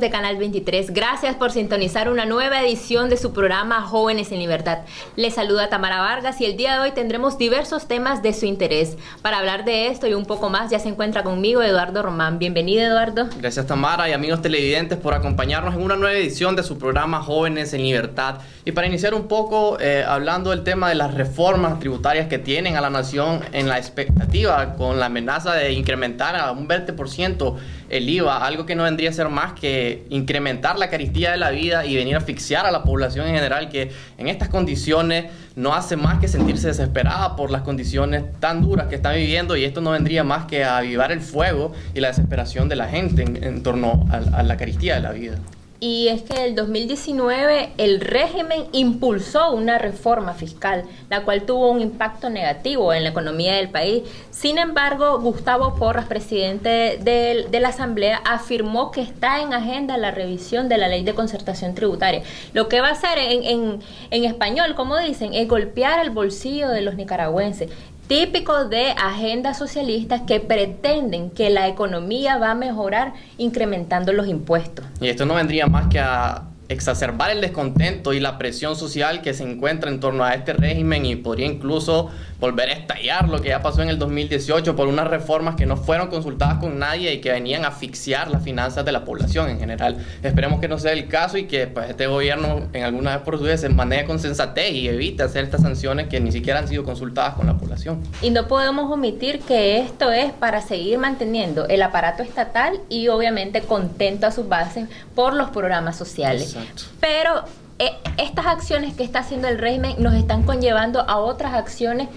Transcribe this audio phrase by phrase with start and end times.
[0.00, 4.78] de Canal 23, gracias por sintonizar una nueva edición de su programa Jóvenes en Libertad.
[5.16, 8.96] Les saluda Tamara Vargas y el día de hoy tendremos diversos temas de su interés.
[9.20, 12.38] Para hablar de esto y un poco más ya se encuentra conmigo Eduardo Román.
[12.38, 13.28] Bienvenido Eduardo.
[13.38, 17.74] Gracias Tamara y amigos televidentes por acompañarnos en una nueva edición de su programa Jóvenes
[17.74, 18.36] en Libertad.
[18.64, 22.76] Y para iniciar un poco eh, hablando del tema de las reformas tributarias que tienen
[22.76, 27.56] a la nación en la expectativa con la amenaza de incrementar a un 20%
[27.92, 31.50] el IVA, algo que no vendría a ser más que incrementar la carestía de la
[31.50, 35.74] vida y venir a asfixiar a la población en general que en estas condiciones no
[35.74, 39.82] hace más que sentirse desesperada por las condiciones tan duras que está viviendo y esto
[39.82, 43.62] no vendría más que a avivar el fuego y la desesperación de la gente en,
[43.62, 45.36] torno a la carestía de la vida
[45.82, 51.72] y es que en el 2019 el régimen impulsó una reforma fiscal, la cual tuvo
[51.72, 54.04] un impacto negativo en la economía del país.
[54.30, 60.68] Sin embargo, Gustavo Porras, presidente de, la Asamblea, afirmó que está en agenda la revisión
[60.68, 62.22] de la ley de concertación tributaria.
[62.52, 63.80] Lo que va a hacer en, en,
[64.12, 67.70] en español, como dicen, es golpear el bolsillo de los nicaragüenses
[68.12, 74.84] típico de agendas socialistas que pretenden que la economía va a mejorar incrementando los impuestos.
[75.00, 79.34] Y esto no vendría más que a exacerbar el descontento y la presión social que
[79.34, 83.50] se encuentra en torno a este régimen y podría incluso volver a estallar lo que
[83.50, 87.20] ya pasó en el 2018 por unas reformas que no fueron consultadas con nadie y
[87.20, 90.04] que venían a asfixiar las finanzas de la población en general.
[90.22, 93.38] Esperemos que no sea el caso y que pues, este gobierno en algunas vez por
[93.38, 96.68] su vez se maneje con sensatez y evite hacer estas sanciones que ni siquiera han
[96.68, 98.02] sido consultadas con la población.
[98.20, 103.60] Y no podemos omitir que esto es para seguir manteniendo el aparato estatal y obviamente
[103.60, 106.56] contento a sus bases por los programas sociales.
[107.00, 107.44] Pero
[107.78, 112.08] eh, estas acciones que está haciendo el régimen nos están conllevando a otras acciones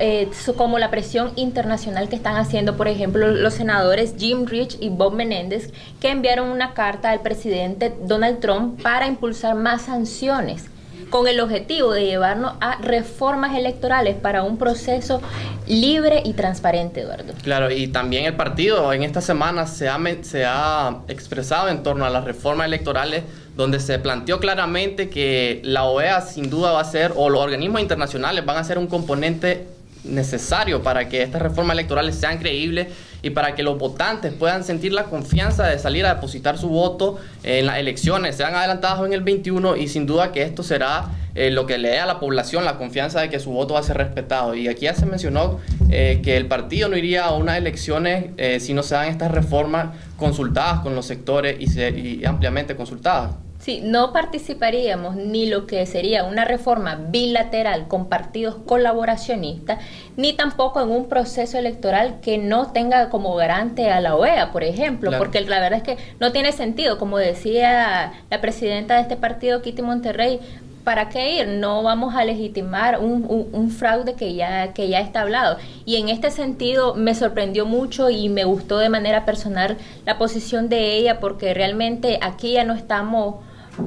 [0.00, 4.88] eh, como la presión internacional que están haciendo, por ejemplo, los senadores Jim Rich y
[4.88, 5.70] Bob Menéndez,
[6.00, 10.64] que enviaron una carta al presidente Donald Trump para impulsar más sanciones
[11.10, 15.20] con el objetivo de llevarnos a reformas electorales para un proceso
[15.66, 17.34] libre y transparente, Eduardo.
[17.42, 22.04] Claro, y también el partido en esta semana se ha, se ha expresado en torno
[22.04, 23.24] a las reformas electorales
[23.56, 27.80] donde se planteó claramente que la OEA sin duda va a ser, o los organismos
[27.80, 29.66] internacionales van a ser un componente
[30.04, 32.88] necesario para que estas reformas electorales sean creíbles
[33.22, 37.18] y para que los votantes puedan sentir la confianza de salir a depositar su voto
[37.42, 41.50] en las elecciones, sean adelantadas en el 21 y sin duda que esto será eh,
[41.50, 43.82] lo que le dé a la población la confianza de que su voto va a
[43.82, 44.54] ser respetado.
[44.54, 48.58] Y aquí ya se mencionó eh, que el partido no iría a unas elecciones eh,
[48.60, 53.36] si no se dan estas reformas consultadas con los sectores y, y ampliamente consultadas.
[53.58, 59.82] Sí, no participaríamos ni lo que sería una reforma bilateral con partidos colaboracionistas,
[60.16, 64.62] ni tampoco en un proceso electoral que no tenga como garante a la OEA, por
[64.62, 69.16] ejemplo, porque la verdad es que no tiene sentido, como decía la presidenta de este
[69.16, 70.38] partido, Kitty Monterrey,
[70.86, 71.48] ¿para qué ir?
[71.48, 75.58] No vamos a legitimar un, fraude que ya, que ya está hablado.
[75.84, 80.68] Y en este sentido me sorprendió mucho y me gustó de manera personal la posición
[80.68, 83.34] de ella porque realmente aquí ya no estamos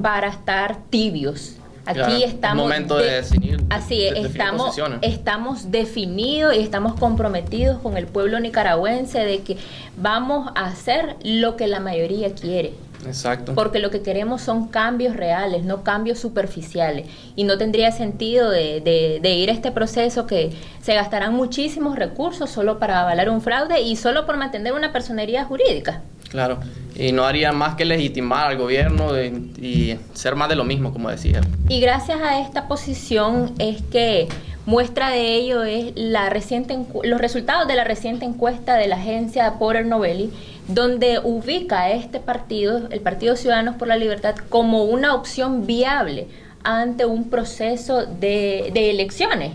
[0.02, 1.56] para estar tibios.
[1.86, 2.62] Aquí estamos.
[2.62, 3.64] momento de, definir.
[3.70, 9.56] Así es, estamos, estamos definidos y estamos comprometidos con el pueblo nicaragüense de que
[9.96, 12.74] vamos a hacer lo que la mayoría quiere.
[13.06, 13.54] Exacto.
[13.54, 17.06] Porque lo que queremos son cambios reales, no cambios superficiales.
[17.36, 18.80] Y no tendría sentido de,
[19.22, 20.52] de, ir a este proceso que
[20.82, 25.44] se gastarán muchísimos recursos solo para avalar un fraude y solo por mantener una personería
[25.44, 26.02] jurídica.
[26.28, 26.60] Claro,
[26.94, 31.10] y no haría más que legitimar al gobierno y ser más de lo mismo, como
[31.10, 31.40] decía.
[31.68, 34.28] Y gracias a esta posición es que
[34.70, 39.58] muestra de ello es la reciente los resultados de la reciente encuesta de la agencia
[39.58, 40.30] Porter Novelli,
[40.68, 46.28] donde ubica a este partido, el Partido Ciudadanos por la Libertad, como una opción viable
[46.62, 49.54] ante un proceso de, de elecciones.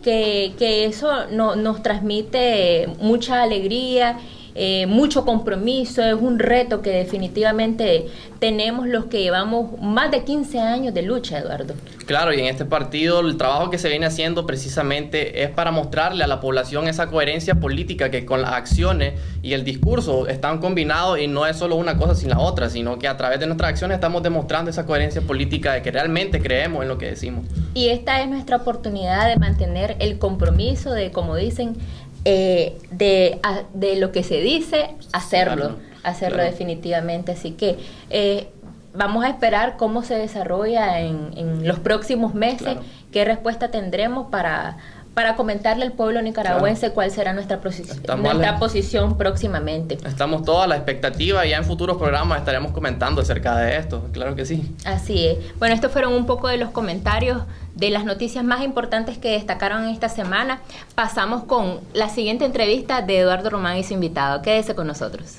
[0.00, 4.18] Que, que eso no, nos transmite mucha alegría
[4.54, 8.08] eh, mucho compromiso, es un reto que definitivamente
[8.38, 11.74] tenemos los que llevamos más de 15 años de lucha, Eduardo.
[12.06, 16.24] Claro, y en este partido el trabajo que se viene haciendo precisamente es para mostrarle
[16.24, 21.20] a la población esa coherencia política que con las acciones y el discurso están combinados
[21.20, 23.70] y no es solo una cosa sin la otra, sino que a través de nuestras
[23.70, 27.46] acciones estamos demostrando esa coherencia política de que realmente creemos en lo que decimos.
[27.74, 31.76] Y esta es nuestra oportunidad de mantener el compromiso de, como dicen,
[32.24, 33.40] eh, de,
[33.74, 37.32] de, lo que se dice, hacerlo, hacerlo definitivamente.
[37.32, 37.78] Así que
[38.10, 38.48] eh,
[38.94, 42.76] vamos a esperar cómo se desarrolla en, en los próximos meses,
[43.10, 44.78] qué respuesta tendremos para,
[45.14, 47.60] para comentarle al pueblo nicaragüense cuál será nuestra,
[48.16, 49.98] nuestra posición próximamente.
[50.06, 54.08] Estamos todos a la expectativa y ya en futuros programas estaremos comentando acerca de esto,
[54.12, 54.74] claro que sí.
[54.84, 55.58] Así es.
[55.58, 57.42] Bueno, estos fueron un poco de los comentarios
[57.74, 60.60] de las noticias más importantes que destacaron esta semana.
[60.94, 64.42] Pasamos con la siguiente entrevista de Eduardo Román y su invitado.
[64.42, 65.38] Quédese con nosotros.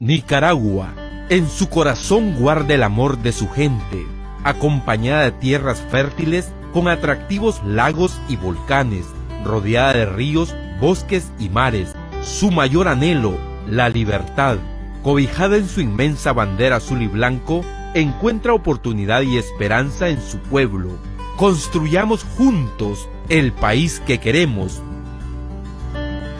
[0.00, 0.94] Nicaragua,
[1.28, 4.17] en su corazón guarda el amor de su gente
[4.48, 9.06] acompañada de tierras fértiles con atractivos lagos y volcanes,
[9.44, 11.94] rodeada de ríos, bosques y mares.
[12.22, 13.36] Su mayor anhelo,
[13.68, 14.58] la libertad,
[15.02, 17.64] cobijada en su inmensa bandera azul y blanco,
[17.94, 20.90] encuentra oportunidad y esperanza en su pueblo.
[21.36, 24.82] Construyamos juntos el país que queremos.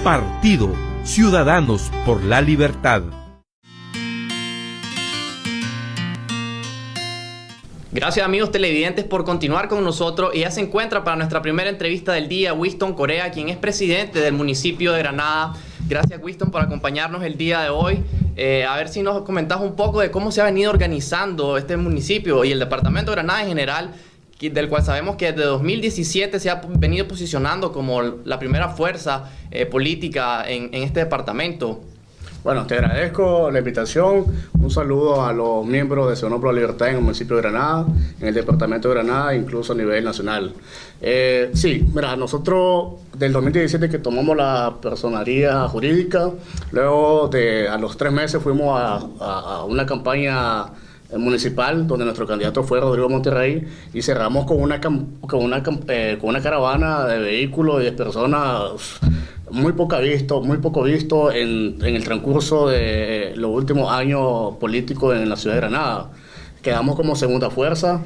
[0.03, 0.73] Partido
[1.05, 3.03] Ciudadanos por la Libertad.
[7.90, 12.12] Gracias amigos televidentes por continuar con nosotros y ya se encuentra para nuestra primera entrevista
[12.12, 15.55] del día Winston Corea, quien es presidente del municipio de Granada.
[15.88, 18.05] Gracias Winston por acompañarnos el día de hoy.
[18.37, 21.79] Eh, a ver si nos comentas un poco de cómo se ha venido organizando este
[21.79, 23.94] municipio y el departamento de Granada en general,
[24.38, 29.64] del cual sabemos que desde 2017 se ha venido posicionando como la primera fuerza eh,
[29.64, 31.81] política en este departamento.
[32.49, 34.25] Bueno, te agradezco la invitación.
[34.59, 37.85] Un saludo a los miembros de Ciudadanos por la Libertad en el municipio de Granada,
[38.19, 40.55] en el departamento de Granada, incluso a nivel nacional.
[40.99, 46.31] Eh, sí, mira, nosotros del 2017 que tomamos la personería jurídica,
[46.73, 50.69] luego de a los tres meses fuimos a, una campaña
[51.17, 56.31] municipal donde nuestro candidato fue Rodrigo Monterrey y cerramos con una con una eh, con
[56.31, 59.01] una caravana de vehículos y de personas
[59.51, 65.17] muy poco visto, muy poco visto en, en, el transcurso de los últimos años políticos
[65.17, 66.11] en la ciudad de Granada.
[66.63, 68.03] Quedamos como segunda fuerza.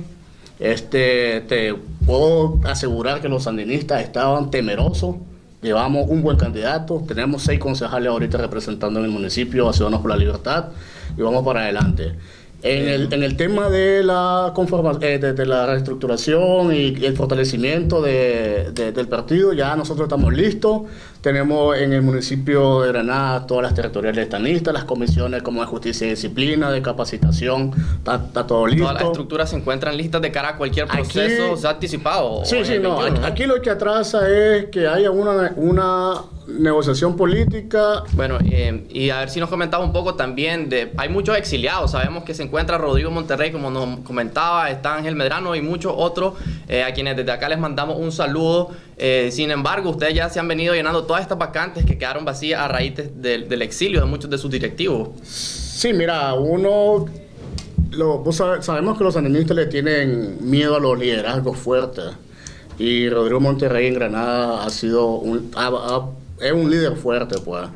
[0.61, 1.75] Este, te
[2.07, 5.17] puedo asegurar que los sandinistas estaban temerosos.
[5.63, 7.03] Llevamos un buen candidato.
[7.07, 10.67] Tenemos seis concejales ahorita representando en el municipio a Ciudadanos por la Libertad
[11.17, 12.15] y vamos para adelante.
[12.63, 14.55] En el, en el tema de la,
[15.01, 20.83] eh, de, la reestructuración y el fortalecimiento de, del partido, ya nosotros estamos listos.
[21.23, 25.69] Tenemos en el municipio de Granada todas las territoriales están listas, las comisiones como de
[25.69, 28.83] justicia y disciplina, de capacitación, está, todo listo.
[28.83, 32.45] Todas las estructuras se encuentran listas de cara a cualquier proceso ha anticipado.
[32.45, 33.01] Sí, sí, no.
[33.25, 38.03] Aquí lo que atrasa es que haya una, una negociación política.
[38.13, 41.93] Bueno, eh, y a ver si nos comentaba un poco también de, hay muchos exiliados,
[41.93, 46.35] sabemos que se encuentra Rodrigo Monterrey, como nos comentaba, está Ángel Medrano y muchos otros,
[46.69, 48.71] eh, a quienes desde acá les mandamos un saludo.
[49.05, 52.61] Eh, sin embargo, ustedes ya se han venido llenando todas estas vacantes que quedaron vacías
[52.61, 55.09] a raíz del exilio de muchos de sus directivos.
[55.25, 57.07] Sí, mira, uno
[57.91, 62.05] lo, sabemos que los sandinistas le tienen miedo a los liderazgos fuertes.
[62.79, 65.51] Y Rodrigo Monterrey en Granada ha sido un,
[66.41, 67.67] es un líder fuerte, pues.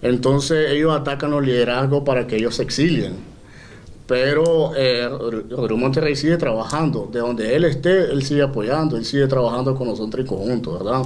[0.00, 3.16] Entonces ellos atacan los liderazgos para que ellos se exilien.
[4.08, 7.10] Pero eh, Rodrigo Monterrey sigue trabajando.
[7.12, 11.02] De donde él esté, él sigue apoyando, él sigue trabajando con nosotros en conjunto, ¿verdad?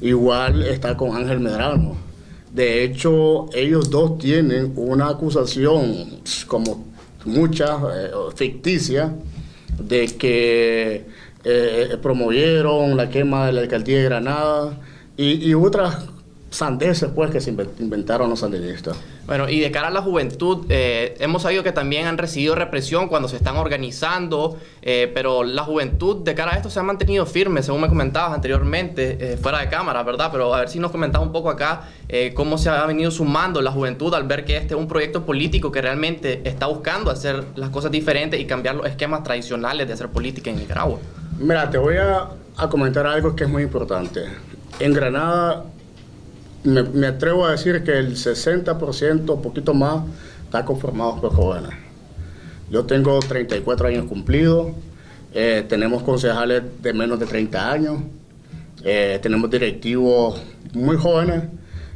[0.00, 1.96] Igual está con Ángel Medrano.
[2.54, 6.86] De hecho, ellos dos tienen una acusación, como
[7.24, 9.12] muchas, eh, ficticia,
[9.76, 11.06] de que
[11.42, 14.78] eh, promovieron la quema de la alcaldía de Granada
[15.16, 16.06] y, y otras
[16.50, 18.96] sandeces pues que se inventaron los sandinistas.
[19.26, 23.08] Bueno, y de cara a la juventud, eh, hemos sabido que también han recibido represión
[23.08, 27.26] cuando se están organizando, eh, pero la juventud de cara a esto se ha mantenido
[27.26, 30.30] firme, según me comentabas anteriormente, eh, fuera de cámara, ¿verdad?
[30.32, 31.88] Pero a ver si nos comentabas un poco acá
[32.34, 35.70] cómo se ha venido sumando la juventud al ver que este es un proyecto político
[35.70, 40.08] que realmente está buscando hacer las cosas diferentes y cambiar los esquemas tradicionales de hacer
[40.08, 40.98] política en Nicaragua.
[41.38, 44.22] Mira, te voy a, a comentar algo que es muy importante.
[44.80, 45.64] En Granada
[46.64, 50.04] me, atrevo a decir que el 60%, un poquito más,
[50.44, 51.70] está conformado por jóvenes.
[52.70, 54.72] Yo tengo 34 años cumplidos,
[55.32, 58.02] eh, tenemos concejales de menos de 30 años,
[58.84, 60.40] eh, tenemos directivos
[60.72, 61.44] muy jóvenes.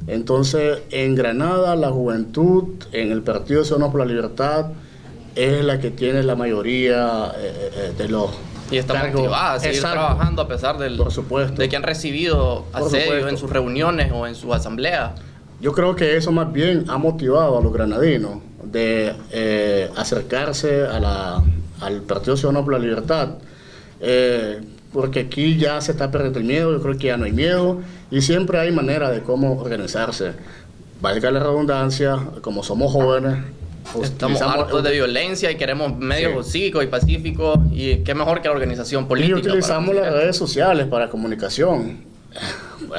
[0.06, 4.72] Entonces, en Granada, la juventud, en el Partido Ciudadano por la Libertad,
[5.34, 8.30] es la que tiene la mayoría eh, de los
[8.72, 11.60] y está motivada a seguir trabajando a pesar del, Por supuesto.
[11.60, 15.14] de que han recibido asedios en sus reuniones o en su asamblea.
[15.60, 20.98] Yo creo que eso más bien ha motivado a los granadinos de eh, acercarse a
[20.98, 21.42] la,
[21.80, 23.28] al Partido Ciudadano por la Libertad.
[24.00, 24.60] Eh,
[24.92, 27.80] porque aquí ya se está perdiendo el miedo, yo creo que ya no hay miedo
[28.10, 30.32] y siempre hay manera de cómo organizarse.
[31.00, 33.38] Valga la redundancia, como somos jóvenes,
[34.02, 38.54] Estamos hartos de violencia y queremos medios cívicos y pacíficos y qué mejor que la
[38.54, 39.36] organización política.
[39.36, 42.12] Y utilizamos las redes sociales para comunicación.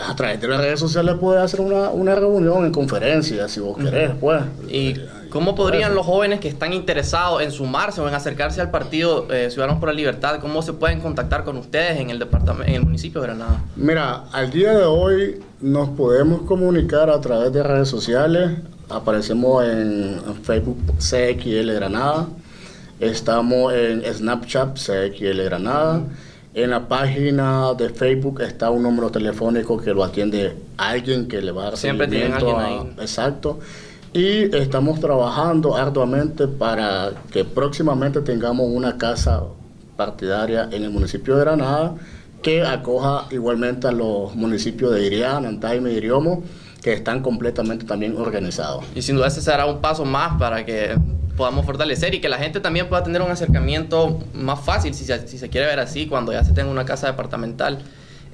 [0.08, 3.78] A través de las redes sociales puedes hacer una, una reunión en conferencia, si vos
[3.78, 4.42] querés, pues.
[4.70, 4.96] ¿Y
[5.30, 9.50] cómo podrían los jóvenes que están interesados en sumarse o en acercarse al partido eh,
[9.50, 12.84] Ciudadanos por la Libertad, cómo se pueden contactar con ustedes en el departamento, en el
[12.84, 13.64] municipio de Granada?
[13.76, 18.52] Mira, al día de hoy nos podemos comunicar a través de redes sociales
[18.90, 22.28] Aparecemos en Facebook CXL Granada.
[23.00, 26.04] Estamos en Snapchat CXL Granada.
[26.54, 31.52] En la página de Facebook está un número telefónico que lo atiende alguien que le
[31.52, 32.94] va a dar Siempre tienen alguien ahí.
[33.00, 33.60] Exacto.
[34.14, 39.44] Y estamos trabajando arduamente para que próximamente tengamos una casa
[39.98, 41.96] partidaria en el municipio de Granada
[42.44, 46.44] que acoja igualmente a los municipios de Irián, Antaime y Iriomo
[46.84, 48.86] que están completamente también organizados.
[48.94, 50.96] Y sin duda ese será un paso más para que
[51.38, 55.28] podamos fortalecer y que la gente también pueda tener un acercamiento más fácil, si se,
[55.28, 57.80] si se quiere ver así, cuando ya se tenga una casa departamental.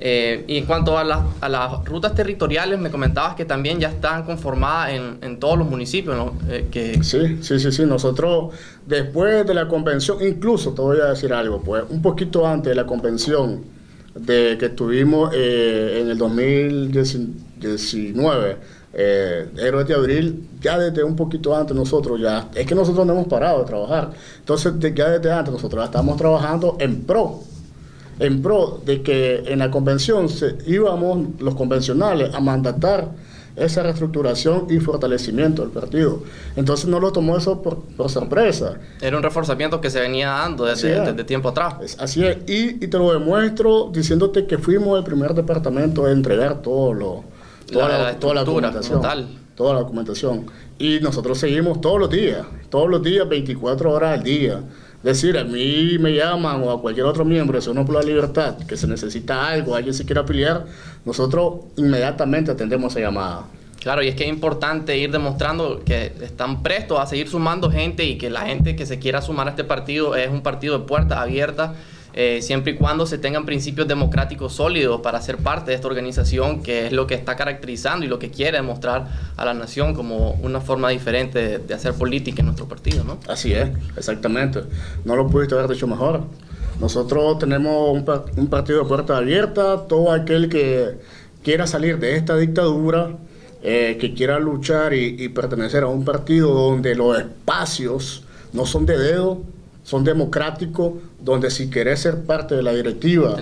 [0.01, 1.01] Eh, y en cuanto a,
[1.41, 5.69] a, las rutas territoriales, me comentabas que también ya están conformadas en, en todos los
[5.69, 6.15] municipios.
[6.15, 6.33] ¿no?
[6.49, 7.03] Eh, que...
[7.03, 7.85] Sí, sí, sí, sí.
[7.85, 8.53] Nosotros,
[8.85, 12.75] después de la convención, incluso te voy a decir algo, pues un poquito antes de
[12.75, 13.78] la convención
[14.15, 18.57] de que tuvimos eh, en el 2019, 19,
[18.93, 23.27] eh, de Abril, ya desde un poquito antes nosotros ya, es que nosotros no hemos
[23.27, 24.11] parado de trabajar.
[24.39, 27.41] Entonces, ya desde antes nosotros estamos trabajando en pro,
[28.19, 30.27] en pro de que en la convención
[30.65, 33.09] íbamos los convencionales a mandatar
[33.59, 36.23] esa reestructuración y fortalecimiento del partido.
[36.55, 38.79] Entonces no lo tomó eso por, sorpresa.
[39.01, 41.97] Era un reforzamiento que se venía dando desde, tiempo atrás.
[41.99, 46.61] así es, y, y, te lo demuestro diciéndote que fuimos el primer departamento a entregar
[46.61, 47.23] todo lo,
[47.71, 49.01] toda la, toda la documentación.
[49.55, 50.45] Toda la documentación.
[50.77, 54.61] Y nosotros seguimos todos los días, todos los días, 24 horas al día.
[55.03, 58.57] Decir, a mí me llaman o a cualquier otro miembro de Ciudadanos por la Libertad
[58.67, 60.65] que se necesita algo, alguien se quiere afiliar,
[61.05, 63.45] nosotros inmediatamente atendemos esa llamada.
[63.79, 68.03] Claro, y es que es importante ir demostrando que están prestos a seguir sumando gente
[68.03, 70.85] y que la gente que se quiera sumar a este partido es un partido de
[70.85, 71.71] puertas abiertas
[72.13, 76.63] eh, siempre y cuando se tengan principios democráticos sólidos para ser parte de esta organización,
[76.63, 80.31] que es lo que está caracterizando y lo que quiere demostrar a la nación como
[80.41, 83.19] una forma diferente de, hacer política en nuestro partido, ¿no?
[83.27, 84.61] Así es, exactamente.
[85.05, 86.23] No lo pudiste haber dicho mejor.
[86.79, 90.97] Nosotros tenemos un, partido de puerta abierta, todo aquel que
[91.43, 93.17] quiera salir de esta dictadura,
[93.61, 98.23] eh, que quiera luchar y, y pertenecer a un partido donde los espacios
[98.53, 99.43] no son de dedo,
[99.89, 103.36] son democráticos, donde si querés ser parte de la directiva,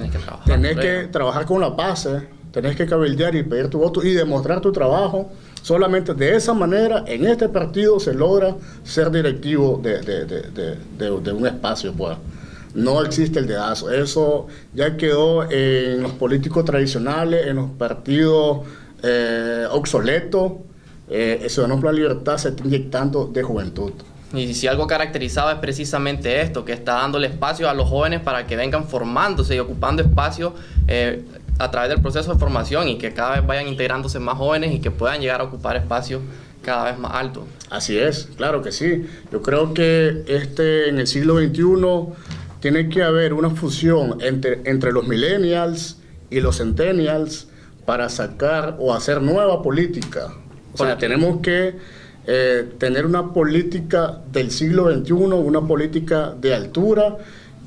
[0.45, 4.61] tenés que trabajar, con la base, tenés que cabildear y pedir tu voto y demostrar
[4.61, 5.29] tu trabajo.
[5.61, 9.99] Solamente de esa manera, en este partido se logra ser directivo de,
[10.97, 11.91] de, un espacio.
[11.91, 12.17] Pues.
[12.75, 13.91] No existe el dedazo.
[13.91, 18.59] Eso ya quedó en los políticos tradicionales, en los partidos
[19.03, 20.53] eh, obsoletos.
[21.09, 23.91] Eh, Ciudadanos por la Libertad se está inyectando de juventud.
[24.33, 28.45] Y si algo caracterizado es precisamente esto, que está dándole espacio a los jóvenes para
[28.45, 30.53] que vengan formándose y ocupando espacio
[30.87, 31.23] eh,
[31.59, 34.79] a través del proceso de formación y que cada vez vayan integrándose más jóvenes y
[34.79, 36.21] que puedan llegar a ocupar espacios
[36.61, 37.45] cada vez más altos.
[37.69, 39.05] Así es, claro que sí.
[39.31, 42.13] Yo creo que este en el siglo XXI
[42.59, 47.47] tiene que haber una fusión entre, entre los millennials y los centennials
[47.85, 50.33] para sacar o hacer nueva política.
[50.73, 51.75] O sea, tenemos que
[52.29, 57.17] eh, tener una política del siglo XXI, una política de altura.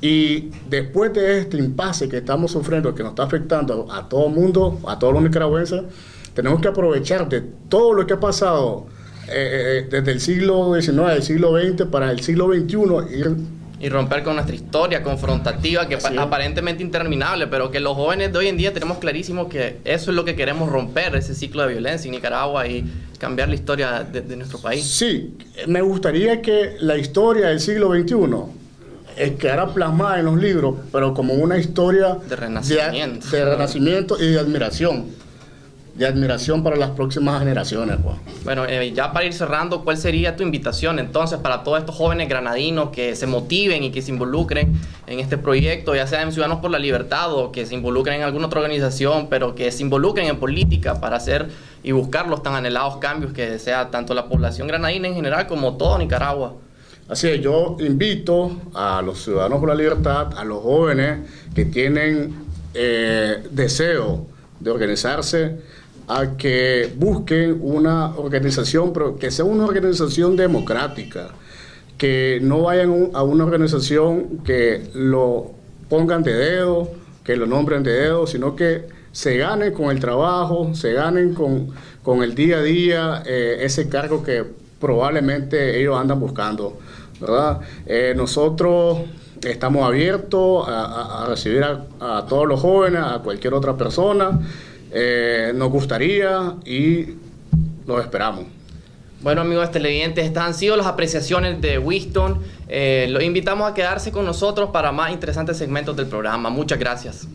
[0.01, 4.33] Y después de este impasse que estamos sufriendo, que nos está afectando a todo el
[4.33, 5.81] mundo, a todos los nicaragüenses,
[6.35, 8.85] tenemos que aprovechar de todo lo que ha pasado
[9.27, 13.35] eh, eh, desde el siglo XIX, el siglo XX para el siglo XXI, ir
[13.81, 16.05] y romper con nuestra historia confrontativa que es.
[16.05, 20.15] aparentemente interminable, pero que los jóvenes de hoy en día tenemos clarísimo que eso es
[20.15, 22.85] lo que queremos romper, ese ciclo de violencia en Nicaragua y
[23.17, 24.85] cambiar la historia de, nuestro país.
[24.85, 25.35] Sí,
[25.67, 31.33] me gustaría que la historia del siglo XXI quedara plasmada en los libros, pero como
[31.33, 35.20] una historia de renacimiento, de renacimiento y de admiración
[36.01, 37.97] de admiración para las próximas generaciones.
[38.03, 38.15] Pues.
[38.43, 42.27] Bueno, eh, ya para ir cerrando, ¿cuál sería tu invitación entonces para todos estos jóvenes
[42.27, 44.73] granadinos que se motiven y que se involucren
[45.05, 48.23] en este proyecto, ya sea en Ciudadanos por la Libertad o que se involucren en
[48.23, 51.49] alguna otra organización, pero que se involucren en política para hacer
[51.83, 55.77] y buscar los tan anhelados cambios que desea tanto la población granadina en general como
[55.77, 56.55] todo Nicaragua?
[57.09, 61.19] Así es, yo invito a los Ciudadanos por la Libertad, a los jóvenes
[61.53, 62.33] que tienen
[62.73, 64.25] eh, deseo
[64.59, 65.57] de organizarse,
[66.17, 71.29] a que busquen una organización, pero que sea una organización democrática,
[71.97, 75.51] que no vayan a una organización que lo
[75.87, 76.89] pongan de dedo,
[77.23, 81.69] que lo nombren de dedo, sino que se ganen con el trabajo, se ganen con,
[82.03, 84.43] con el día a día eh, ese cargo que
[84.79, 86.77] probablemente ellos andan buscando.
[87.21, 87.61] ¿verdad?
[87.85, 88.99] Eh, nosotros
[89.43, 94.39] estamos abiertos a, recibir a, todos los jóvenes, a cualquier otra persona.
[94.91, 97.15] Eh, nos gustaría y
[97.87, 98.45] los esperamos.
[99.21, 102.39] Bueno amigos televidentes, estas han sido las apreciaciones de Winston.
[102.67, 106.49] Eh, los invitamos a quedarse con nosotros para más interesantes segmentos del programa.
[106.49, 107.27] Muchas gracias.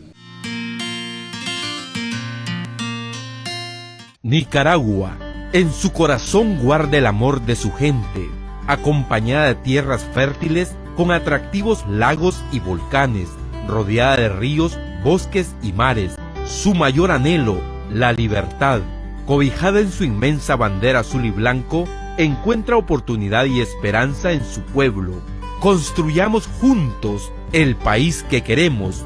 [4.21, 5.17] Nicaragua,
[5.53, 8.29] en su corazón guarda el amor de su gente,
[8.67, 13.29] acompañada de tierras fértiles con atractivos lagos y volcanes,
[13.69, 16.17] rodeada de ríos, bosques y mares.
[16.47, 17.61] Su mayor anhelo,
[17.91, 18.81] la libertad
[19.27, 21.83] cobijada en su inmensa bandera azul y blanco,
[22.17, 25.21] encuentra oportunidad y esperanza en su pueblo.
[25.59, 29.05] Construyamos juntos el país que queremos.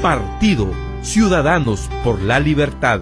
[0.00, 0.70] Partido
[1.02, 3.00] Ciudadanos por la Libertad.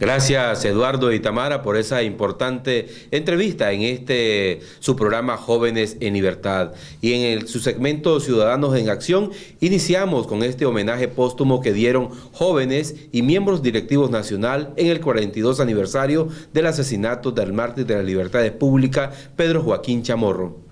[0.00, 6.72] Gracias Eduardo y Tamara por esa importante entrevista en este su programa Jóvenes en Libertad.
[7.02, 9.30] Y en el, su segmento Ciudadanos en Acción
[9.60, 15.60] iniciamos con este homenaje póstumo que dieron jóvenes y miembros directivos nacional en el 42
[15.60, 20.69] aniversario del asesinato del mártir de las libertades públicas Pedro Joaquín Chamorro.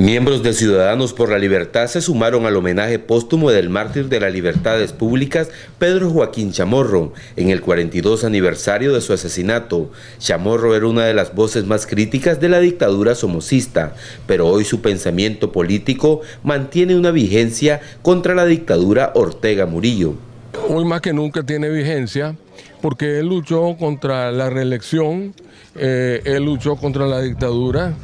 [0.00, 4.32] Miembros de Ciudadanos por la Libertad se sumaron al homenaje póstumo del mártir de las
[4.32, 9.90] libertades públicas, Pedro Joaquín Chamorro, en el 42 aniversario de su asesinato.
[10.18, 13.94] Chamorro era una de las voces más críticas de la dictadura somocista,
[14.26, 20.14] pero hoy su pensamiento político mantiene una vigencia contra la dictadura Ortega Murillo.
[20.66, 22.36] Hoy más que nunca tiene vigencia
[22.80, 25.34] porque él luchó contra la reelección,
[25.76, 27.94] eh, él luchó contra la dictadura,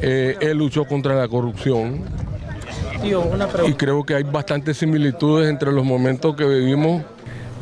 [0.00, 2.02] eh, él luchó contra la corrupción.
[3.66, 7.02] Y creo que hay bastantes similitudes entre los momentos que vivimos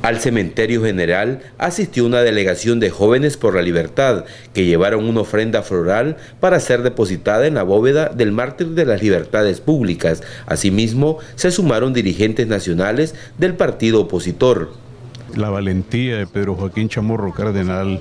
[0.02, 5.62] al cementerio general asistió una delegación de jóvenes por la libertad que llevaron una ofrenda
[5.62, 10.22] floral para ser depositada en la bóveda del mártir de las libertades públicas.
[10.46, 14.72] Asimismo, se sumaron dirigentes nacionales del partido opositor
[15.37, 18.00] la valentía de Pedro Joaquín Chamorro Cardenal,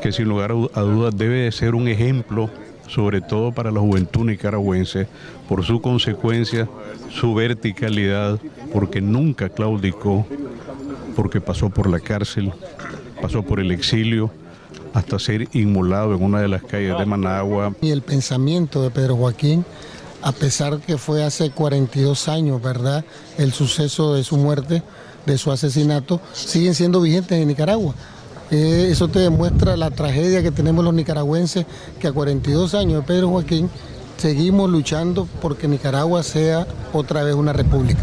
[0.00, 2.50] que sin lugar a dudas debe de ser un ejemplo,
[2.88, 5.06] sobre todo para la juventud nicaragüense,
[5.48, 6.68] por su consecuencia,
[7.10, 8.38] su verticalidad,
[8.72, 10.26] porque nunca claudicó,
[11.14, 12.52] porque pasó por la cárcel,
[13.20, 14.30] pasó por el exilio,
[14.92, 17.72] hasta ser inmolado en una de las calles de Managua.
[17.80, 19.64] Y el pensamiento de Pedro Joaquín,
[20.22, 23.04] a pesar que fue hace 42 años, ¿verdad?
[23.38, 24.82] El suceso de su muerte,
[25.26, 27.94] de su asesinato siguen siendo vigentes en Nicaragua.
[28.50, 31.66] Eh, eso te demuestra la tragedia que tenemos los nicaragüenses,
[32.00, 33.70] que a 42 años de Pedro Joaquín
[34.16, 38.00] seguimos luchando porque Nicaragua sea otra vez una república.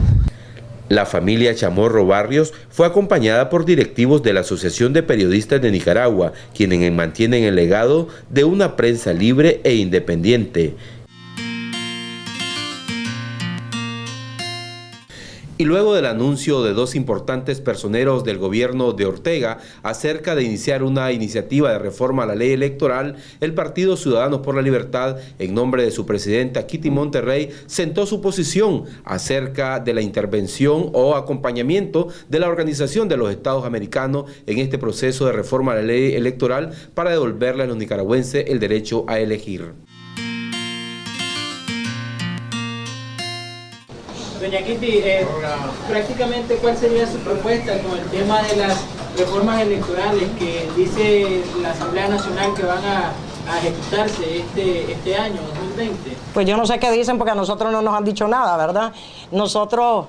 [0.89, 6.31] La familia Chamorro Barrios fue acompañada por directivos de la Asociación de Periodistas de Nicaragua,
[6.55, 10.75] quienes mantienen el legado de una prensa libre e independiente.
[15.59, 20.83] Y luego del anuncio de dos importantes personeros del gobierno de Ortega acerca de iniciar
[20.83, 25.55] una iniciativa de reforma a la ley electoral, el Partido Ciudadanos por la Libertad, en
[25.55, 32.09] nombre de su presidenta Kitty Monterrey, sentó su posición acerca de la intervención o acompañamiento
[32.29, 36.13] de la Organización de los Estados Americanos en este proceso de reforma a la ley
[36.13, 39.73] electoral para devolverle a los nicaragüenses el derecho a elegir.
[44.39, 45.27] Doña Kitty, eh,
[45.89, 48.77] prácticamente cuál sería su propuesta con el tema de las
[49.17, 53.11] reformas electorales que dice la Asamblea Nacional que van a,
[53.59, 56.17] ejecutarse este, este año, 2020?
[56.33, 58.91] Pues yo no sé qué dicen porque a nosotros no nos han dicho nada, ¿verdad?
[59.31, 60.07] Nosotros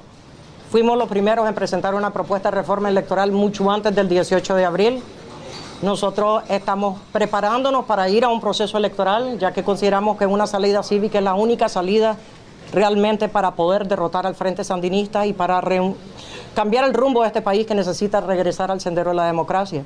[0.73, 4.65] fuimos los primeros en presentar una propuesta de reforma electoral mucho antes del 18 de
[4.65, 5.03] abril.
[5.83, 10.83] Nosotros estamos preparándonos para ir a un proceso electoral, ya que consideramos que una salida
[10.83, 12.17] cívica es la única salida
[12.73, 15.61] realmente para poder derrotar al Frente Sandinista y para
[16.55, 19.85] cambiar el rumbo de este país que necesita regresar al sendero de la democracia.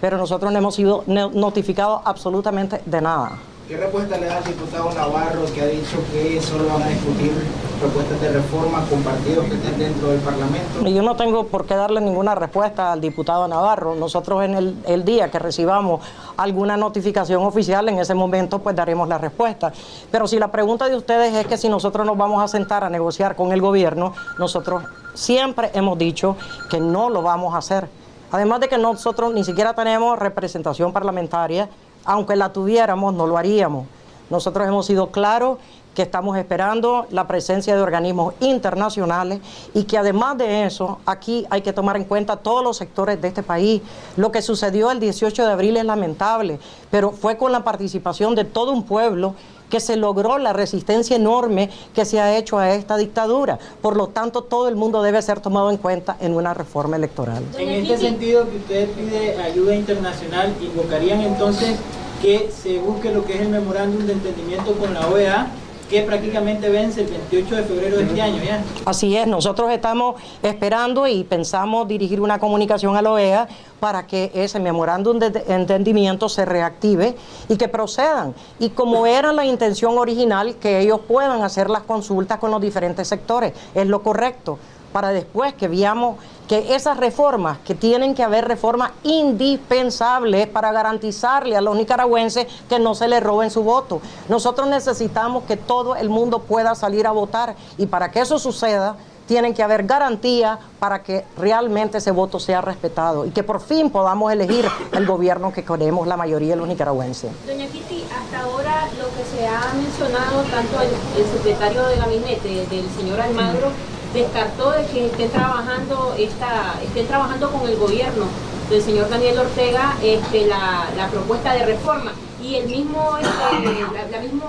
[0.00, 3.38] Pero nosotros no hemos sido notificados absolutamente de nada.
[3.72, 7.32] ¿Qué respuesta le da al diputado Navarro que ha dicho que solo van a discutir
[7.80, 10.86] propuestas de reforma con partidos que estén dentro del Parlamento?
[10.86, 13.94] Yo no tengo por qué darle ninguna respuesta al diputado Navarro.
[13.94, 16.06] Nosotros en el, el, día que recibamos
[16.36, 19.72] alguna notificación oficial, en ese momento pues daremos la respuesta.
[20.10, 22.90] Pero si la pregunta de ustedes es que si nosotros nos vamos a sentar a
[22.90, 26.36] negociar con el gobierno, nosotros siempre hemos dicho
[26.68, 27.88] que no lo vamos a hacer.
[28.32, 31.70] Además de que nosotros ni siquiera tenemos representación parlamentaria,
[32.04, 33.86] aunque la tuviéramos, no lo haríamos.
[34.30, 35.58] Nosotros hemos sido claros
[35.94, 39.40] que estamos esperando la presencia de organismos internacionales
[39.74, 43.28] y que además de eso, aquí hay que tomar en cuenta todos los sectores de
[43.28, 43.82] este país.
[44.16, 46.58] Lo que sucedió el 18 de abril es lamentable,
[46.90, 49.34] pero fue con la participación de todo un pueblo
[49.72, 53.58] que se logró la resistencia enorme que se ha hecho a esta dictadura.
[53.80, 57.42] Por lo tanto, todo el mundo debe ser tomado en cuenta en una reforma electoral.
[57.56, 61.78] En este sentido que usted pide ayuda internacional, ¿invocarían entonces
[62.20, 65.50] que se busque lo que es el memorándum de entendimiento con la OEA
[65.92, 68.64] que prácticamente vence el 28 de febrero de este año ya.
[68.86, 73.46] Así es, nosotros estamos esperando y pensamos dirigir una comunicación a la OEA
[73.78, 77.14] para que ese memorándum de entendimiento se reactive
[77.46, 78.34] y que procedan.
[78.58, 83.06] Y como era la intención original, que ellos puedan hacer las consultas con los diferentes
[83.06, 83.52] sectores.
[83.74, 84.58] Es lo correcto
[84.92, 86.16] para después que veamos
[86.48, 92.78] que esas reformas, que tienen que haber reformas indispensables para garantizarle a los nicaragüenses que
[92.78, 94.00] no se les roben su voto.
[94.28, 98.96] Nosotros necesitamos que todo el mundo pueda salir a votar y para que eso suceda,
[99.26, 103.90] tienen que haber garantías para que realmente ese voto sea respetado y que por fin
[103.90, 107.30] podamos elegir el gobierno que queremos la mayoría de los nicaragüenses.
[107.46, 112.90] Doña Kitty, hasta ahora lo que se ha mencionado tanto el, secretario de gabinete del
[112.90, 113.70] señor Almagro
[114.12, 118.26] descartó de que estén trabajando esta, estén trabajando con el gobierno
[118.70, 124.20] del señor Daniel Ortega este, la, la propuesta de reforma y el mismo este, la,
[124.20, 124.46] misma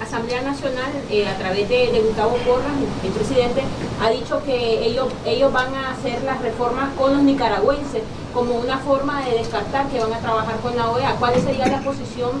[0.00, 2.72] Asamblea Nacional eh, a través de, Gustavo Porras,
[3.04, 3.62] el presidente,
[4.00, 8.78] ha dicho que ellos, ellos van a hacer las reformas con los nicaragüenses como una
[8.78, 11.16] forma de descartar que van a trabajar con la OEA.
[11.16, 12.32] ¿Cuál sería la posición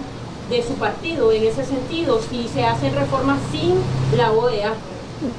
[0.48, 3.76] de su partido en ese sentido si se hacen reformas sin
[4.16, 4.74] la OEA?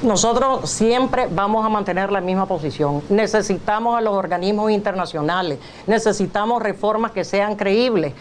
[0.02, 3.02] Nosotros siempre vamos a mantener la misma posición.
[3.10, 8.14] Necesitamos a los organismos internacionales, necesitamos reformas que sean creíbles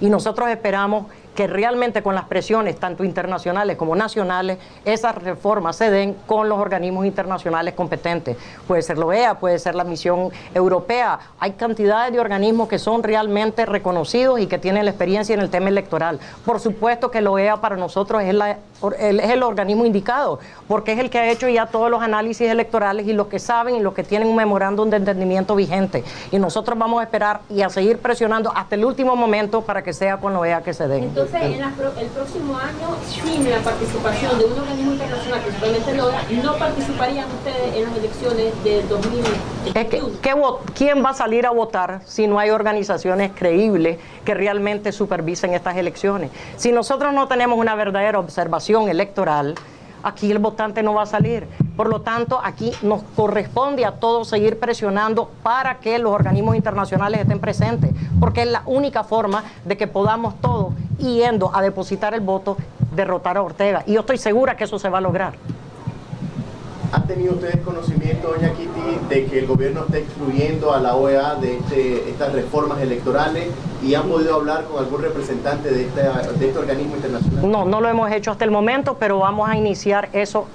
[0.00, 5.90] y nosotros esperamos que realmente con las presiones, tanto internacionales como nacionales, esas reformas se
[5.90, 8.36] den con los organismos internacionales competentes.
[8.66, 11.18] Puede ser la OEA, puede ser la misión europea.
[11.38, 15.50] Hay cantidades de organismos que son realmente reconocidos y que tienen la experiencia en el
[15.50, 16.18] tema electoral.
[16.44, 20.98] Por supuesto que la OEA para nosotros es, la, es el organismo indicado, porque es
[20.98, 23.94] el que ha hecho ya todos los análisis electorales y los que saben y los
[23.94, 26.04] que tienen un memorándum de entendimiento vigente.
[26.30, 29.92] Y nosotros vamos a esperar y a seguir presionando hasta el último momento para que
[29.92, 31.10] sea con la OEA que se den.
[31.20, 36.56] Entonces, en el próximo año, sin la participación de un organismo internacional, principalmente LODA, no
[36.56, 40.58] participarían ustedes en las elecciones de 2021.
[40.74, 45.76] ¿Quién va a salir a votar si no hay organizaciones creíbles que realmente supervisen estas
[45.76, 46.30] elecciones?
[46.56, 49.56] Si nosotros no tenemos una verdadera observación electoral,
[50.02, 51.46] aquí el votante no va a salir.
[51.76, 57.20] Por lo tanto, aquí nos corresponde a todos seguir presionando para que los organismos internacionales
[57.20, 62.20] estén presentes, porque es la única forma de que podamos todos, yendo a depositar el
[62.20, 62.56] voto,
[62.94, 63.82] derrotar a Ortega.
[63.86, 65.34] Y yo estoy segura que eso se va a lograr.
[66.92, 71.36] ¿Han tenido ustedes conocimiento, doña Kitty, de que el gobierno está excluyendo a la OEA
[71.36, 73.46] de este, estas reformas electorales
[73.80, 77.48] y han podido hablar con algún representante de este, de este organismo internacional?
[77.48, 80.46] No, no lo hemos hecho hasta el momento, pero vamos a iniciar eso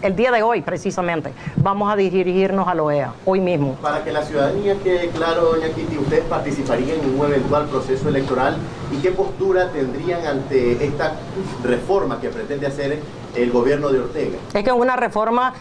[0.00, 1.32] el día de hoy precisamente.
[1.56, 3.74] Vamos a dirigirnos a la OEA, hoy mismo.
[3.82, 8.56] Para que la ciudadanía quede claro, doña Kitty, ¿ustedes participarían en un eventual proceso electoral
[8.92, 11.14] y qué postura tendrían ante esta
[11.62, 12.98] reforma que pretende hacer
[13.34, 14.38] el gobierno de Ortega?
[14.52, 15.54] Es que una reforma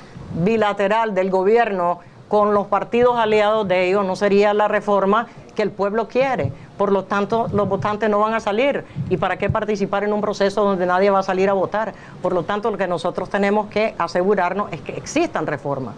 [0.43, 5.69] bilateral del gobierno con los partidos aliados de ellos, no sería la reforma que el
[5.69, 6.51] pueblo quiere.
[6.77, 8.85] Por lo tanto, los votantes no van a salir.
[9.09, 11.93] ¿Y para qué participar en un proceso donde nadie va a salir a votar?
[12.23, 15.93] Por lo tanto, lo que nosotros tenemos que asegurarnos es que existan reformas.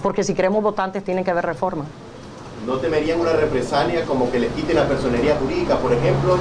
[0.00, 1.88] Porque si queremos votantes, tienen que haber reformas.
[2.66, 6.36] ¿No temerían una represalia como que les quiten la personería jurídica, por ejemplo?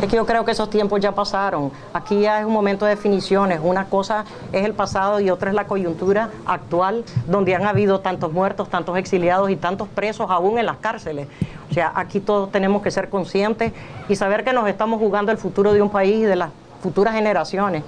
[0.00, 1.72] Es que yo creo que esos tiempos ya pasaron.
[1.92, 3.58] Aquí ya es un momento de definiciones.
[3.60, 8.32] Una cosa es el pasado y otra es la coyuntura actual, donde han habido tantos
[8.32, 11.26] muertos, tantos exiliados y tantos presos aún en las cárceles.
[11.68, 13.72] O sea, aquí todos tenemos que ser conscientes
[14.08, 16.50] y saber que nos estamos jugando el futuro de un país y de las
[16.84, 17.82] futuras generaciones.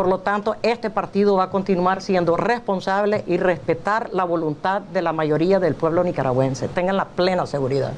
[0.00, 5.02] Por lo tanto, este partido va a continuar siendo responsable y respetar la voluntad de
[5.02, 6.68] la mayoría del pueblo nicaragüense.
[6.68, 7.92] Tengan la plena seguridad.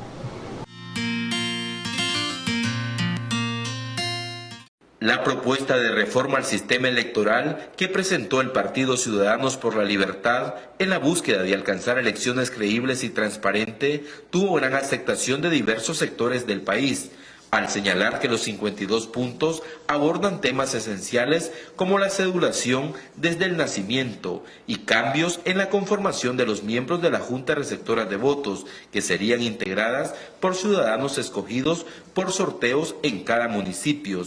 [4.98, 10.54] La propuesta de reforma al sistema electoral que presentó el Partido Ciudadanos por la Libertad
[10.80, 16.48] en la búsqueda de alcanzar elecciones creíbles y transparentes tuvo gran aceptación de diversos sectores
[16.48, 17.12] del país,
[17.52, 24.42] al señalar que los 52 puntos abordan temas esenciales como la cedulación desde el nacimiento
[24.66, 29.02] y cambios en la conformación de los miembros de la Junta Receptora de Votos, que
[29.02, 31.84] serían integradas por ciudadanos escogidos
[32.14, 34.24] por sorteos en cada municipio.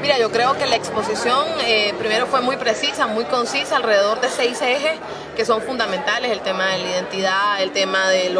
[0.00, 4.28] Mira, yo creo que la exposición eh, primero fue muy precisa, muy concisa, alrededor de
[4.28, 4.98] seis ejes
[5.36, 8.34] que son fundamentales, el tema de la identidad, el tema de,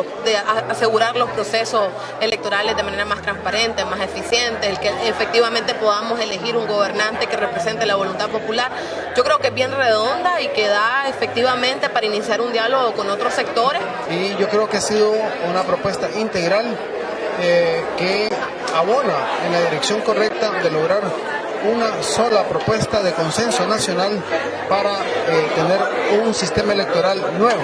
[0.68, 1.88] asegurar los procesos
[2.20, 7.36] electorales de manera más transparente, más eficiente, el que efectivamente podamos elegir un gobernante que
[7.36, 8.70] represente la voluntad popular.
[9.14, 13.08] Yo creo que es bien redonda y que da efectivamente para iniciar un diálogo con
[13.10, 13.82] otros sectores.
[14.10, 15.12] Y yo creo que ha sido
[15.48, 16.76] una propuesta integral
[17.96, 18.30] que
[18.74, 21.02] abona en la dirección correcta de lograr
[21.64, 24.22] una sola propuesta de consenso nacional
[24.68, 27.62] para eh, tener un sistema electoral nuevo,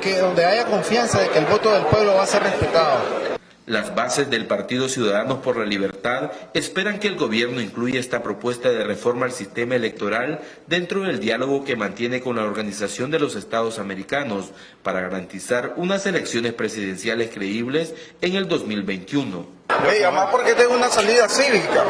[0.00, 3.33] que donde haya confianza de que el voto del pueblo va a ser respetado.
[3.66, 8.68] Las bases del Partido Ciudadanos por la Libertad esperan que el gobierno incluya esta propuesta
[8.68, 13.36] de reforma al sistema electoral dentro del diálogo que mantiene con la Organización de los
[13.36, 14.50] Estados Americanos
[14.82, 19.46] para garantizar unas elecciones presidenciales creíbles en el 2021.
[19.70, 21.84] Y además porque tengo una salida cívica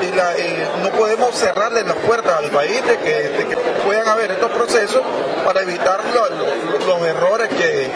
[0.00, 5.02] y, no podemos cerrarle las puertas al país de que, puedan haber estos procesos
[5.44, 6.00] para evitar
[6.86, 7.86] los errores que,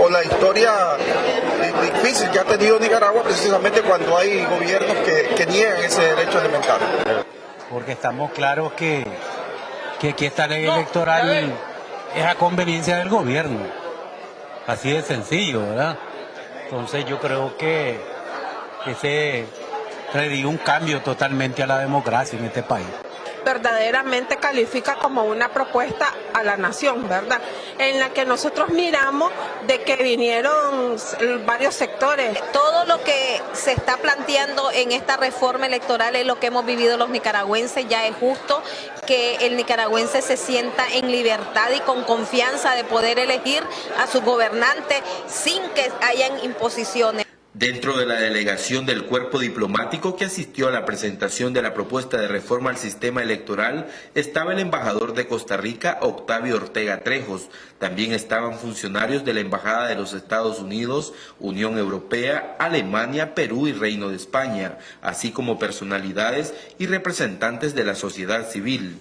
[0.00, 0.96] o la historia
[1.72, 6.80] difícil que ha tenido Nicaragua precisamente cuando hay gobiernos que, que niegan ese derecho elemental.
[7.70, 9.06] Porque estamos claros que,
[10.00, 11.52] que, que esta ley electoral
[12.14, 13.60] es a conveniencia del gobierno.
[14.66, 15.96] Así de sencillo, ¿verdad?
[16.64, 18.00] Entonces yo creo que
[18.86, 19.46] ese
[20.12, 22.86] traería un cambio totalmente a la democracia en este país
[23.44, 27.40] verdaderamente califica como una propuesta a la nación, ¿verdad?
[27.78, 29.32] En la que nosotros miramos
[29.66, 30.96] de que vinieron
[31.44, 32.38] varios sectores.
[32.52, 36.96] Todo lo que se está planteando en esta reforma electoral es lo que hemos vivido
[36.96, 38.62] los nicaragüenses, ya es justo
[39.06, 43.62] que el nicaragüense se sienta en libertad y con confianza de poder elegir
[43.98, 47.26] a su gobernante sin que hayan imposiciones.
[47.52, 52.16] Dentro de la delegación del cuerpo diplomático que asistió a la presentación de la propuesta
[52.16, 57.48] de reforma al sistema electoral estaba el embajador de Costa Rica, Octavio Ortega Trejos.
[57.80, 63.72] También estaban funcionarios de la Embajada de los Estados Unidos, Unión Europea, Alemania, Perú y
[63.72, 69.00] Reino de España, así como personalidades y representantes de la sociedad civil.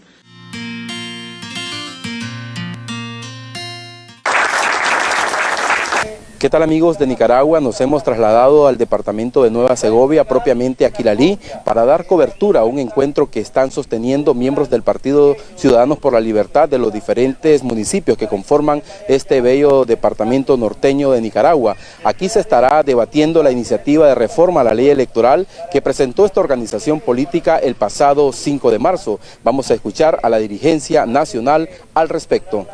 [6.39, 7.59] ¿Qué tal amigos de Nicaragua?
[7.59, 12.63] Nos hemos trasladado al departamento de Nueva Segovia, propiamente a Quilalí, para dar cobertura a
[12.63, 17.61] un encuentro que están sosteniendo miembros del Partido Ciudadanos por la Libertad de los diferentes
[17.61, 21.75] municipios que conforman este bello departamento norteño de Nicaragua.
[22.05, 26.39] Aquí se estará debatiendo la iniciativa de reforma a la ley electoral que presentó esta
[26.39, 29.19] organización política el pasado 5 de marzo.
[29.43, 32.65] Vamos a escuchar a la dirigencia nacional al respecto.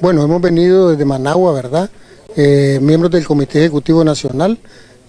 [0.00, 1.90] Bueno, hemos venido desde Managua, ¿verdad?,
[2.36, 4.58] eh, miembros del Comité Ejecutivo Nacional,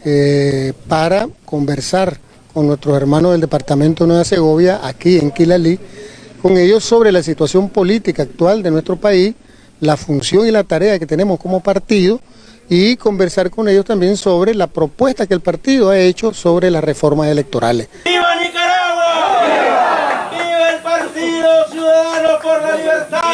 [0.05, 2.17] eh, para conversar
[2.53, 5.77] con nuestros hermanos del Departamento de Nueva Segovia, aquí en Quilalí,
[6.41, 9.35] con ellos sobre la situación política actual de nuestro país,
[9.81, 12.19] la función y la tarea que tenemos como partido
[12.69, 16.83] y conversar con ellos también sobre la propuesta que el partido ha hecho sobre las
[16.83, 17.89] reformas electorales.
[18.05, 20.29] ¡Viva Nicaragua!
[20.31, 23.26] ¡Viva el Partido Ciudadano por la Libertad!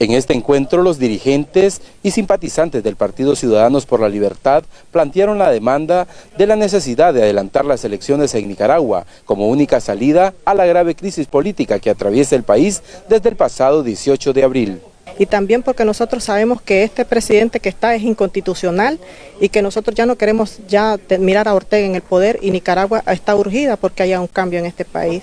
[0.00, 5.50] En este encuentro, los dirigentes y simpatizantes del Partido Ciudadanos por la Libertad plantearon la
[5.50, 10.66] demanda de la necesidad de adelantar las elecciones en Nicaragua como única salida a la
[10.66, 14.80] grave crisis política que atraviesa el país desde el pasado 18 de abril.
[15.18, 18.98] Y también porque nosotros sabemos que este presidente que está es inconstitucional
[19.40, 23.02] y que nosotros ya no queremos ya mirar a Ortega en el poder y Nicaragua
[23.06, 25.22] está urgida porque haya un cambio en este país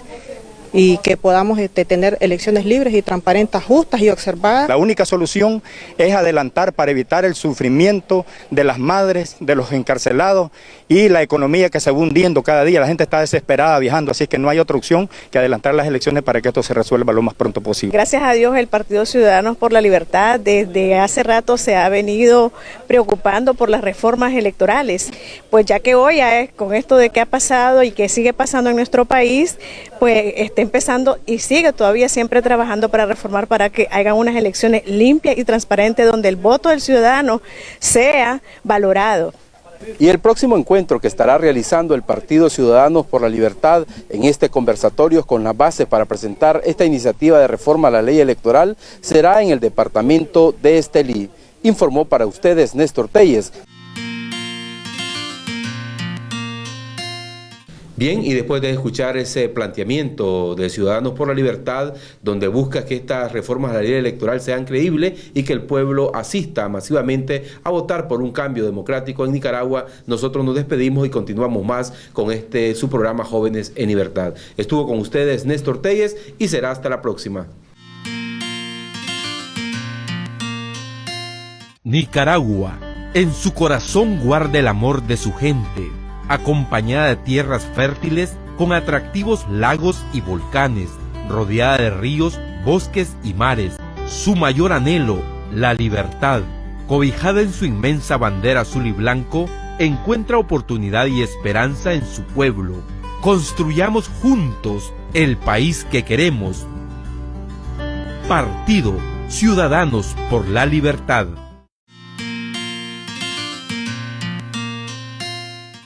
[0.74, 4.70] y que podamos este, tener elecciones libres y transparentes, justas y observadas.
[4.70, 5.62] La única solución
[5.98, 10.52] es adelantar para evitar el sufrimiento de las madres, de los encarcelados
[10.88, 12.80] y la economía que se va hundiendo cada día.
[12.80, 16.24] La gente está desesperada viajando, así que no hay otra opción que adelantar las elecciones
[16.24, 17.94] para que esto se resuelva lo más pronto posible.
[17.94, 22.52] Gracias a Dios el Partido Ciudadanos por la Libertad desde hace rato se ha venido
[22.88, 25.12] preocupando por las reformas electorales.
[25.50, 26.20] Pues ya que hoy,
[26.56, 29.58] con esto de qué ha pasado y que sigue pasando en nuestro país,
[30.02, 34.88] pues está empezando y sigue todavía siempre trabajando para reformar para que hagan unas elecciones
[34.88, 37.40] limpias y transparentes donde el voto del ciudadano
[37.78, 39.32] sea valorado
[40.00, 44.50] Y el próximo encuentro que estará realizando el Partido Ciudadanos por la Libertad en este
[44.50, 49.44] conversatorio con la base para presentar esta iniciativa de reforma a la ley electoral será
[49.44, 51.30] en el departamento de Estelí.
[51.62, 53.54] Informó para ustedes Néstor Telles.
[58.02, 62.96] Bien, y después de escuchar ese planteamiento de Ciudadanos por la Libertad, donde busca que
[62.96, 67.70] estas reformas a la ley electoral sean creíbles y que el pueblo asista masivamente a
[67.70, 72.74] votar por un cambio democrático en Nicaragua, nosotros nos despedimos y continuamos más con este
[72.74, 74.34] su programa Jóvenes en Libertad.
[74.58, 77.46] Estuvo con ustedes Néstor Telles y será hasta la próxima.
[81.84, 82.80] Nicaragua,
[83.14, 86.01] en su corazón guarda el amor de su gente
[86.32, 90.90] acompañada de tierras fértiles con atractivos lagos y volcanes,
[91.28, 93.78] rodeada de ríos, bosques y mares.
[94.08, 95.22] Su mayor anhelo,
[95.54, 96.42] la libertad,
[96.88, 99.48] cobijada en su inmensa bandera azul y blanco,
[99.80, 102.76] encuentra oportunidad y esperanza en su pueblo.
[103.22, 106.66] Construyamos juntos el país que queremos.
[108.28, 108.94] Partido
[109.32, 111.28] Ciudadanos por la Libertad.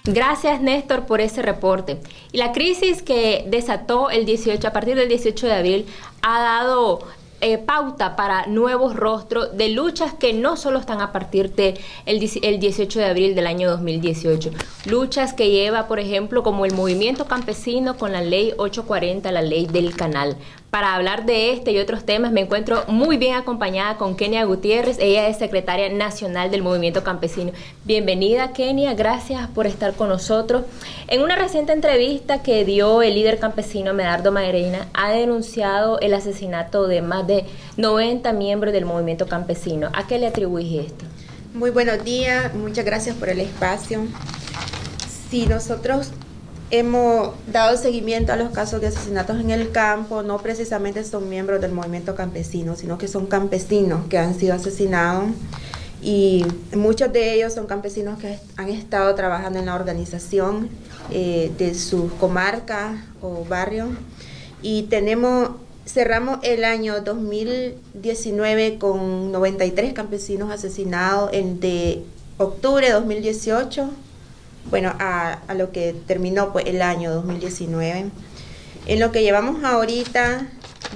[0.05, 1.99] Gracias Néstor por ese reporte.
[2.31, 5.85] Y la crisis que desató el 18 a partir del 18 de abril
[6.21, 6.99] ha dado
[7.41, 12.59] eh, pauta para nuevos rostros de luchas que no solo están a partir del el
[12.59, 14.51] 18 de abril del año 2018,
[14.85, 19.65] luchas que lleva, por ejemplo, como el movimiento campesino con la ley 840, la ley
[19.65, 20.37] del canal,
[20.71, 24.97] para hablar de este y otros temas me encuentro muy bien acompañada con Kenia Gutiérrez.
[24.99, 27.51] Ella es secretaria nacional del Movimiento Campesino.
[27.85, 28.93] Bienvenida, Kenia.
[28.93, 30.65] Gracias por estar con nosotros.
[31.07, 36.87] En una reciente entrevista que dio el líder campesino Medardo Mairena, ha denunciado el asesinato
[36.87, 37.45] de más de
[37.77, 39.89] 90 miembros del Movimiento Campesino.
[39.93, 41.05] ¿A qué le atribuís esto?
[41.53, 42.53] Muy buenos días.
[42.53, 44.01] Muchas gracias por el espacio.
[45.29, 46.11] Si nosotros
[46.71, 51.61] hemos dado seguimiento a los casos de asesinatos en el campo, no precisamente son miembros
[51.61, 55.29] del movimiento campesino, sino que son campesinos que han sido asesinados.
[56.01, 60.69] Y muchos de ellos son campesinos que han estado trabajando en la organización
[61.11, 63.89] eh, de sus comarcas o barrios.
[64.61, 65.51] Y tenemos
[65.85, 72.03] cerramos el año 2019 con 93 campesinos asesinados en de
[72.37, 73.89] octubre de 2018
[74.69, 78.05] bueno, a, lo que terminó pues, el año 2019.
[78.87, 80.47] En lo que llevamos ahorita,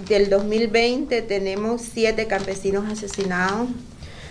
[0.08, 3.69] del 2020, tenemos siete campesinos asesinados.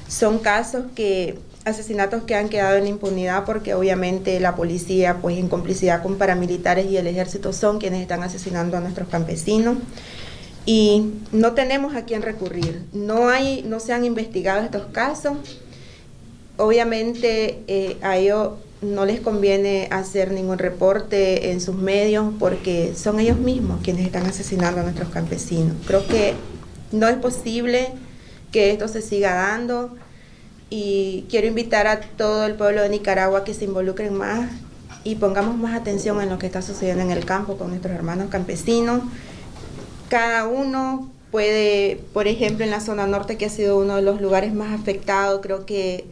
[0.08, 5.48] Son casos que, asesinatos que han quedado en impunidad porque obviamente la policía, pues en
[5.48, 9.76] complicidad con paramilitares y el ejército, son quienes están asesinando a nuestros campesinos.
[10.66, 12.84] Y no tenemos a quién recurrir.
[12.92, 15.36] No, hay, no se han investigado estos casos.
[16.58, 23.18] Obviamente eh, a ellos no les conviene hacer ningún reporte en sus medios porque son
[23.18, 25.74] ellos mismos quienes están asesinando a nuestros campesinos.
[25.86, 26.34] Creo que
[26.92, 27.88] no es posible
[28.52, 29.96] que esto se siga dando
[30.70, 34.50] y quiero invitar a todo el pueblo de Nicaragua que se involucren más
[35.04, 38.28] y pongamos más atención en lo que está sucediendo en el campo con nuestros hermanos
[38.30, 39.02] campesinos.
[40.08, 44.20] Cada uno puede, por ejemplo, en la zona norte, que ha sido uno de los
[44.20, 46.04] lugares más afectados, creo que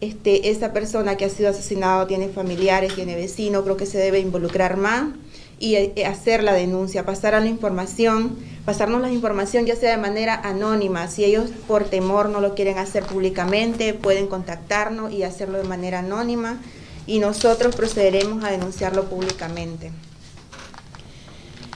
[0.00, 4.20] este, esa persona que ha sido asesinado tiene familiares, tiene vecinos, creo que se debe
[4.20, 5.10] involucrar más
[5.58, 9.96] y eh, hacer la denuncia, pasar a la información, pasarnos la información ya sea de
[9.96, 15.58] manera anónima, si ellos por temor no lo quieren hacer públicamente, pueden contactarnos y hacerlo
[15.58, 16.60] de manera anónima
[17.06, 19.90] y nosotros procederemos a denunciarlo públicamente.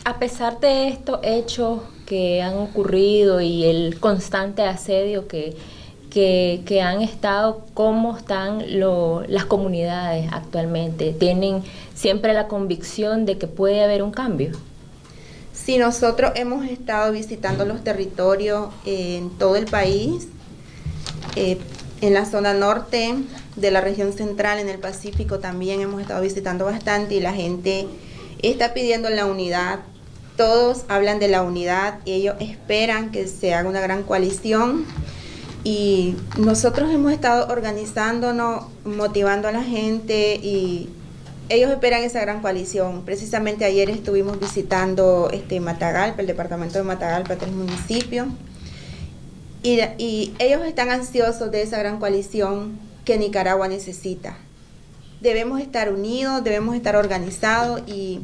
[0.05, 5.57] A pesar de estos hechos que han ocurrido y el constante asedio que
[6.12, 8.62] que, han estado, cómo están
[9.29, 11.14] las comunidades actualmente.
[11.18, 11.62] ¿Tienen
[11.94, 14.51] siempre la convicción de que puede haber un cambio?
[15.55, 20.29] Sí, nosotros hemos estado visitando los territorios en todo el país,
[21.37, 21.57] eh,
[22.03, 23.14] en la zona norte
[23.57, 27.87] de la región central, en el Pacífico también hemos estado visitando bastante y la gente
[28.42, 29.81] está pidiendo la unidad.
[30.37, 34.84] Todos hablan de la unidad y ellos esperan que se haga una gran coalición
[35.65, 40.89] y nosotros hemos estado organizándonos, motivando a la gente y
[41.49, 43.05] ellos esperan esa gran coalición.
[43.05, 48.27] Precisamente ayer estuvimos visitando este Matagalpa, el departamento de Matagalpa, tres municipios.
[49.63, 54.37] Y, y ellos están ansiosos de esa gran coalición que Nicaragua necesita.
[55.21, 58.21] Debemos estar unidos, debemos estar organizados y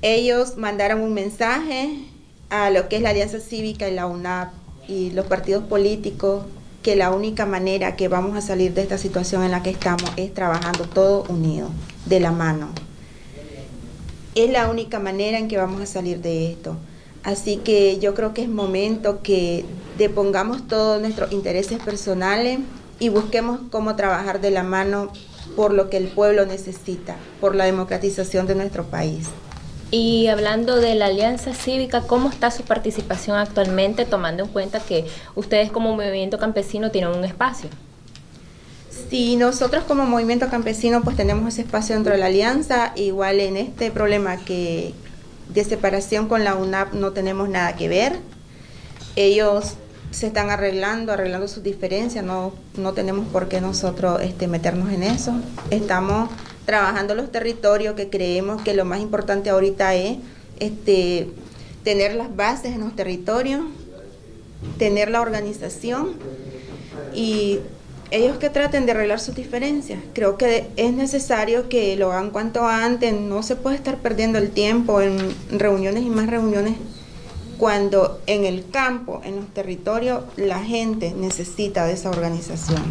[0.00, 1.98] ellos mandaron un mensaje
[2.48, 4.57] a lo que es la Alianza Cívica y la UNAP
[4.88, 6.44] y los partidos políticos
[6.82, 10.10] que la única manera que vamos a salir de esta situación en la que estamos
[10.16, 11.68] es trabajando todo unido,
[12.06, 12.70] de la mano.
[14.34, 16.76] Es la única manera en que vamos a salir de esto.
[17.24, 19.64] Así que yo creo que es momento que
[19.98, 22.60] depongamos todos nuestros intereses personales
[23.00, 25.12] y busquemos cómo trabajar de la mano
[25.56, 29.28] por lo que el pueblo necesita, por la democratización de nuestro país.
[29.90, 35.06] Y hablando de la Alianza Cívica, ¿cómo está su participación actualmente, tomando en cuenta que
[35.34, 37.70] ustedes como movimiento campesino tienen un espacio?
[39.08, 43.56] Sí, nosotros como movimiento campesino pues tenemos ese espacio dentro de la alianza, igual en
[43.56, 44.92] este problema que
[45.48, 48.18] de separación con la UNAP no tenemos nada que ver.
[49.16, 49.74] Ellos
[50.10, 55.02] se están arreglando, arreglando sus diferencias, no, no tenemos por qué nosotros este, meternos en
[55.02, 55.32] eso.
[55.70, 56.28] Estamos
[56.68, 60.18] trabajando los territorios que creemos que lo más importante ahorita es
[60.60, 61.30] este,
[61.82, 63.62] tener las bases en los territorios,
[64.76, 66.10] tener la organización
[67.14, 67.60] y
[68.10, 69.98] ellos que traten de arreglar sus diferencias.
[70.12, 74.50] Creo que es necesario que lo hagan cuanto antes, no se puede estar perdiendo el
[74.50, 75.16] tiempo en
[75.50, 76.74] reuniones y más reuniones
[77.56, 82.82] cuando en el campo, en los territorios, la gente necesita de esa organización.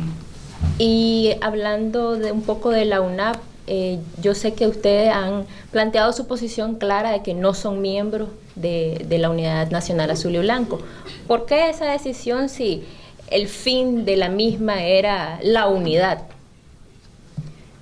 [0.80, 3.38] Y hablando de un poco de la UNAP,
[3.70, 8.30] eh, yo sé que ustedes han planteado su posición clara de que no son miembros
[8.56, 10.80] de, la Unidad Nacional Azul y Blanco.
[11.28, 12.86] ¿Por qué esa decisión si
[13.30, 16.24] el fin de la misma era la unidad?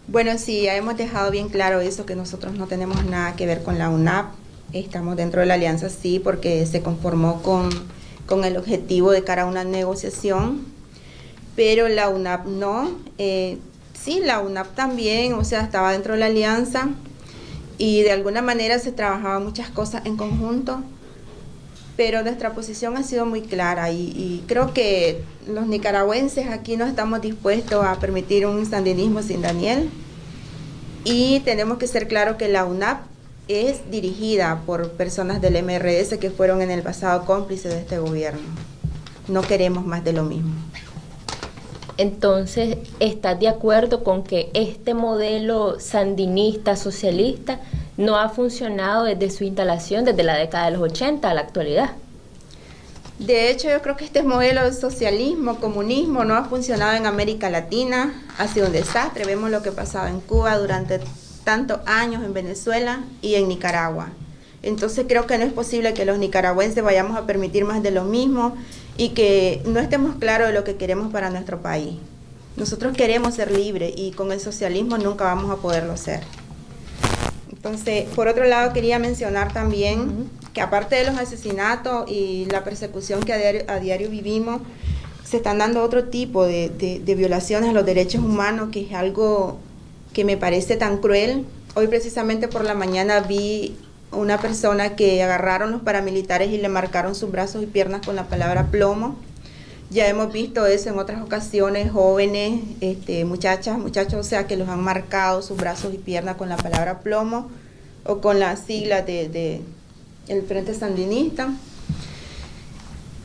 [0.08, 3.62] Bueno, sí, ya hemos dejado bien claro eso, que nosotros no tenemos nada que ver
[3.62, 4.34] con la UNAP.
[4.74, 7.70] Estamos dentro de la alianza, sí, porque se conformó con,
[8.26, 10.66] con el objetivo de cara a una negociación,
[11.56, 12.90] pero la UNAP no.
[13.20, 13.60] Eh,
[14.06, 16.90] sí, la UNAP también, o sea, estaba dentro de la alianza
[17.80, 20.82] y de alguna manera se trabajaban muchas cosas en conjunto,
[21.98, 27.22] pero nuestra posición ha sido muy clara y, creo que los nicaragüenses aquí no estamos
[27.22, 29.90] dispuestos a permitir un sandinismo sin Daniel
[31.04, 33.02] y tenemos que ser claros que la UNAP
[33.48, 38.42] es dirigida por personas del MRS que fueron en el pasado cómplices de este gobierno.
[39.28, 40.54] No queremos más de lo mismo.
[41.98, 47.62] Entonces, ¿estás de acuerdo con que este modelo sandinista socialista
[47.96, 51.92] no ha funcionado desde su instalación, desde la década de los 80 a la actualidad?
[53.20, 57.50] De hecho, yo creo que este modelo de socialismo, comunismo, no ha funcionado en América
[57.50, 59.24] Latina, ha sido un desastre.
[59.24, 61.00] Vemos lo que pasaba en Cuba durante
[61.46, 64.10] tantos años, en Venezuela y en Nicaragua.
[64.64, 68.04] Entonces creo que no es posible que los nicaragüenses vayamos a permitir más de lo
[68.04, 68.58] mismo
[68.98, 71.96] y que no estemos claros de lo que queremos para nuestro país.
[72.56, 76.22] Nosotros queremos ser libres y con el socialismo nunca vamos a poderlo ser.
[77.52, 83.22] Entonces, por otro lado, quería mencionar también que aparte de los asesinatos y la persecución
[83.24, 84.62] que a diario, vivimos,
[85.26, 89.58] se están dando otro tipo de, de violaciones a los derechos humanos, que es algo
[90.14, 91.44] que me parece tan cruel.
[91.74, 93.76] Hoy precisamente por la mañana vi
[94.12, 98.28] una persona que agarraron los paramilitares y le marcaron sus brazos y piernas con la
[98.28, 99.16] palabra plomo.
[99.90, 104.68] Ya hemos visto eso en otras ocasiones, jóvenes, este, muchachas, muchachos, o sea, que los
[104.68, 107.50] han marcado sus brazos y piernas con la palabra plomo
[108.04, 109.62] o con la sigla de, de
[110.28, 111.54] el Frente Sandinista.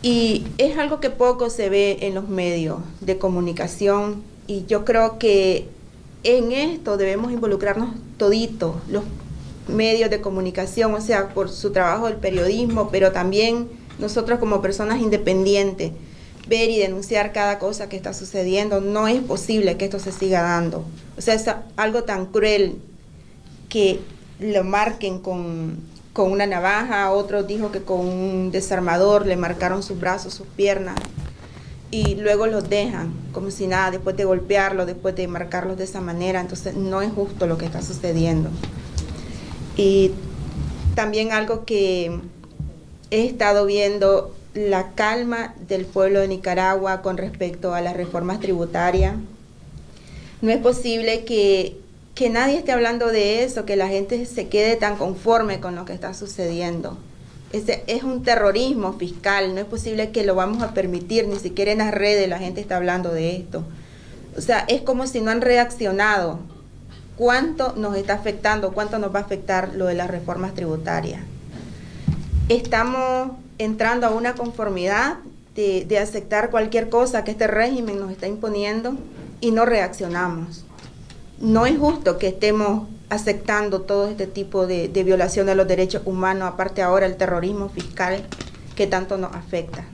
[0.02, 5.18] Y es algo que poco se ve en los medios de comunicación y yo creo
[5.18, 5.68] que
[6.24, 9.04] en esto debemos involucrarnos toditos, los
[9.68, 15.00] medios de comunicación, o sea, por su trabajo del periodismo, pero también nosotros como personas
[15.00, 15.92] independientes,
[16.48, 18.80] ver y denunciar cada cosa que está sucediendo.
[18.80, 20.84] No es posible que esto se siga dando.
[21.16, 21.44] O sea, es
[21.76, 22.76] algo tan cruel
[23.68, 24.00] que
[24.40, 25.78] lo marquen con,
[26.12, 30.96] con una navaja, otro dijo que con un desarmador le marcaron sus brazos, sus piernas
[31.90, 36.00] y luego los dejan como si nada, después de golpearlos, después de marcarlos de esa
[36.00, 36.40] manera.
[36.40, 38.50] Entonces no es justo lo que está sucediendo.
[39.80, 40.10] Y
[40.94, 42.12] también algo que
[43.10, 49.14] he estado viendo, la calma del pueblo de Nicaragua con respecto a las reformas tributarias.
[50.42, 51.78] No es posible que,
[52.30, 55.94] nadie esté hablando de eso, que la gente se quede tan conforme con lo que
[55.94, 56.98] está sucediendo.
[57.50, 61.72] Es, es un terrorismo fiscal, no es posible que lo vamos a permitir, ni siquiera
[61.72, 63.64] en las redes la gente está hablando de esto.
[64.36, 66.38] O sea, es como si no han reaccionado
[67.20, 71.20] cuánto nos está afectando, cuánto nos va a afectar lo de las reformas tributarias.
[72.48, 75.18] Estamos entrando a una conformidad
[75.54, 78.94] de, aceptar cualquier cosa que este régimen nos está imponiendo
[79.42, 80.64] y no reaccionamos.
[81.38, 86.48] No es justo que estemos aceptando todo este tipo de, violación de los derechos humanos,
[86.48, 88.22] aparte ahora el terrorismo fiscal
[88.74, 89.84] que tanto nos afecta.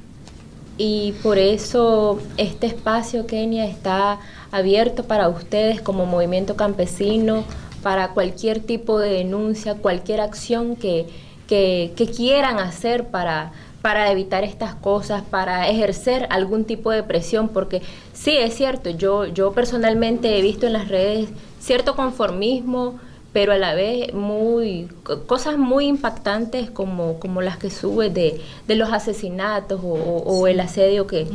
[0.79, 4.21] y por eso este espacio, Kenia, está
[4.51, 7.45] abierto para ustedes como movimiento campesino,
[7.83, 11.07] para cualquier tipo de denuncia, cualquier acción que,
[11.47, 17.83] que, quieran hacer para, para evitar estas cosas, para ejercer algún tipo de presión, porque
[18.13, 21.29] sí, es cierto, yo, yo personalmente he visto en las redes
[21.61, 22.99] cierto conformismo,
[23.33, 24.89] pero a la vez muy
[25.27, 31.27] cosas muy impactantes como, como las que sube de, los asesinatos o, el asedio que,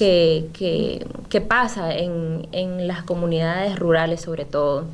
[0.00, 4.86] que, que, pasa en, en, las comunidades rurales sobre todo.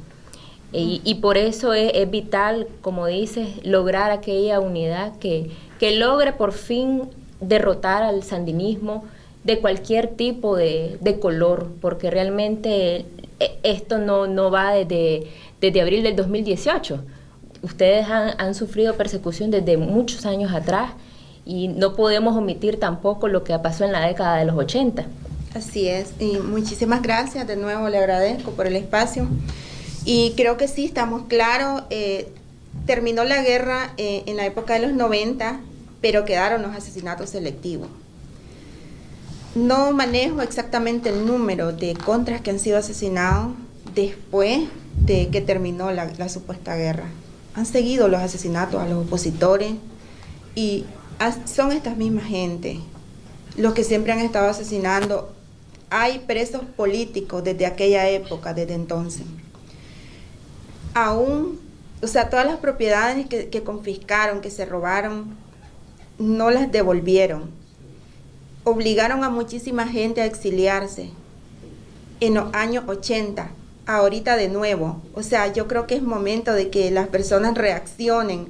[0.72, 5.50] Y, por eso es, vital, como dices, lograr aquella unidad que,
[5.80, 7.08] que logre por fin
[7.40, 9.04] derrotar al sandinismo
[9.44, 13.06] de cualquier tipo de, de color, porque realmente
[13.40, 15.28] e, esto no, no va desde
[15.60, 17.00] desde abril del 2018.
[17.62, 20.92] Ustedes han, sufrido persecución desde muchos años atrás
[21.46, 25.06] y no podemos omitir tampoco lo que pasó en la década de los 80.
[25.54, 29.26] Así es, y muchísimas gracias, de nuevo le agradezco por el espacio.
[30.04, 32.32] Y creo que sí, estamos claros, eh,
[32.84, 35.60] terminó la guerra eh, en la época de los 90,
[36.02, 37.88] pero quedaron los asesinatos selectivos.
[39.54, 43.54] No manejo exactamente el número de contras que han sido asesinados
[43.94, 44.64] después
[44.98, 47.06] de que terminó la, supuesta guerra.
[47.54, 49.72] Han seguido los asesinatos a los opositores
[50.54, 50.84] y
[51.46, 52.80] son estas mismas gente
[53.56, 55.32] los que siempre han estado asesinando.
[55.90, 59.22] Hay presos políticos desde aquella época, desde entonces.
[60.94, 61.60] Aún,
[62.02, 65.36] o sea, todas las propiedades que, que confiscaron, que se robaron,
[66.18, 67.50] no las devolvieron.
[68.64, 71.10] Obligaron a muchísima gente a exiliarse
[72.20, 73.50] en los años 80
[73.86, 75.00] ahorita de nuevo.
[75.14, 78.48] O sea, yo creo que es momento de que las personas reaccionen.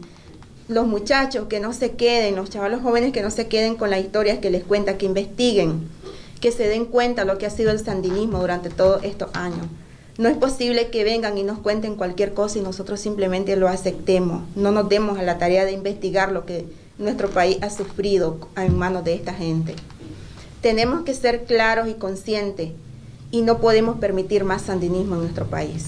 [0.68, 4.00] Los muchachos que no se queden, los chavalos jóvenes que no se queden con las
[4.00, 5.88] historias que les cuenta, que investiguen,
[6.40, 9.66] que se den cuenta lo que ha sido el sandinismo durante todos estos años.
[10.18, 14.42] No es posible que vengan y nos cuenten cualquier cosa y nosotros simplemente lo aceptemos.
[14.56, 16.66] No nos demos a la tarea de investigar lo que
[16.98, 19.76] nuestro país ha sufrido en manos de esta gente.
[20.62, 22.70] Tenemos que ser claros y conscientes
[23.30, 25.84] y no podemos permitir más sandinismo en nuestro país.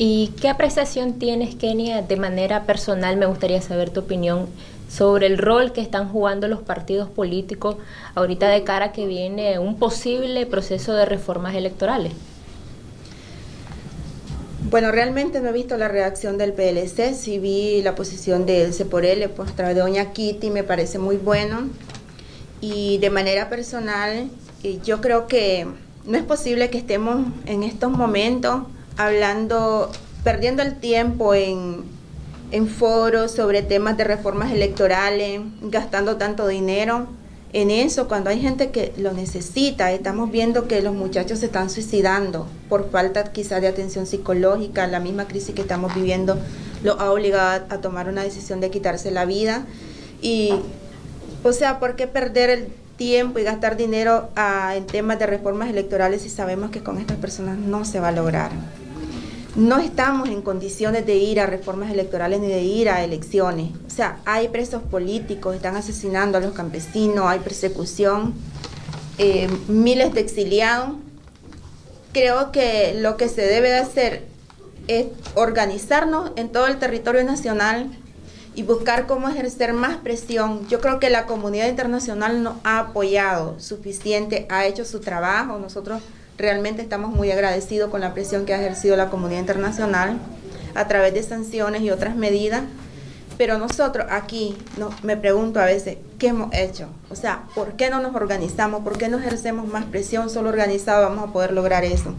[0.00, 3.16] ¿Y qué apreciación tienes, Kenia, de manera personal?
[3.16, 4.46] Me gustaría saber tu opinión
[4.88, 7.76] sobre el rol que están jugando los partidos políticos
[8.14, 12.12] ahorita de cara a que viene un posible proceso de reformas electorales.
[14.70, 19.30] Bueno, realmente no he visto la reacción del PLC, sí vi la posición del CEPORL
[19.34, 21.68] pues, a través de Doña Kitty, me parece muy bueno.
[22.60, 24.30] Y de manera personal,
[24.62, 25.66] eh, yo creo que
[26.04, 28.62] no es posible que estemos en estos momentos
[28.98, 29.90] hablando,
[30.24, 31.84] perdiendo el tiempo en,
[32.50, 37.06] en foros sobre temas de reformas electorales, gastando tanto dinero
[37.54, 39.92] en eso cuando hay gente que lo necesita.
[39.92, 44.86] Estamos viendo que los muchachos se están suicidando por falta quizá de atención psicológica.
[44.86, 46.36] La misma crisis que estamos viviendo
[46.82, 49.64] lo ha obligado a tomar una decisión de quitarse la vida.
[50.20, 50.52] Y,
[51.44, 52.68] o sea, ¿por qué perder el
[52.98, 57.16] tiempo y gastar dinero ah, en temas de reformas electorales si sabemos que con estas
[57.16, 58.50] personas no se va a lograr.
[59.58, 63.72] No estamos en condiciones de ir a reformas electorales ni de ir a elecciones.
[63.88, 68.34] O sea, hay presos políticos, están asesinando a los campesinos, hay persecución,
[69.18, 70.90] eh, miles de exiliados.
[72.12, 74.26] Creo que lo que se debe de hacer
[74.86, 77.90] es organizarnos en todo el territorio nacional
[78.54, 80.68] y buscar cómo ejercer más presión.
[80.68, 85.58] Yo creo que la comunidad internacional nos ha apoyado suficiente, ha hecho su trabajo.
[85.58, 86.00] Nosotros
[86.38, 90.18] realmente estamos muy agradecidos con la presión que ha ejercido la comunidad internacional
[90.74, 92.62] a través de sanciones y otras medidas.
[93.36, 96.88] Pero nosotros aquí, no, me pregunto a veces, ¿qué hemos hecho?
[97.10, 98.82] O sea, ¿por qué no nos organizamos?
[98.82, 100.30] ¿Por qué no ejercemos más presión?
[100.30, 102.14] Solo organizado vamos a poder lograr eso.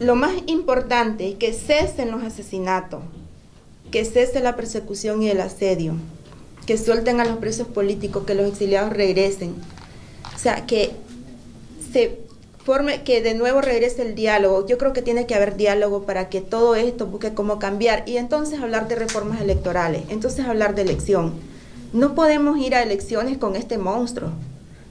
[0.00, 3.02] Lo más importante es que cesen los asesinatos,
[3.90, 5.94] que cese la persecución y el asedio,
[6.66, 9.54] que suelten a los presos políticos, que los exiliados regresen.
[10.34, 10.92] O sea, que
[11.92, 12.23] se
[12.64, 14.66] forme, que de nuevo regrese el diálogo.
[14.66, 18.16] Yo creo que tiene que haber diálogo para que todo esto busque cómo cambiar y
[18.16, 21.34] entonces hablar de reformas electorales, entonces hablar de elección.
[21.92, 24.30] No podemos ir a elecciones con este monstruo.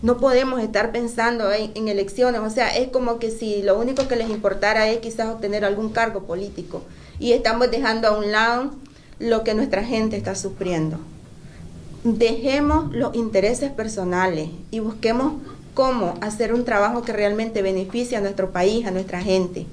[0.03, 4.07] No podemos estar pensando en, en, elecciones, o sea, es como que si lo único
[4.07, 6.81] que les importara es quizás obtener algún cargo político
[7.19, 8.71] y estamos dejando a un lado
[9.19, 10.97] lo que nuestra gente está sufriendo.
[12.03, 15.35] Dejemos los intereses personales y busquemos
[15.73, 19.65] cómo hacer un trabajo que realmente beneficie a nuestro país, a nuestra gente.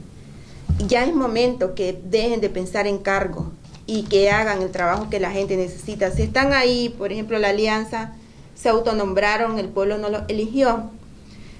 [0.87, 3.51] Ya es momento que dejen de pensar en cargo
[3.87, 6.11] y que hagan el trabajo que la gente necesita.
[6.11, 8.13] Si están ahí, por ejemplo, la alianza,
[8.55, 10.85] se autonombraron, el pueblo no lo eligió.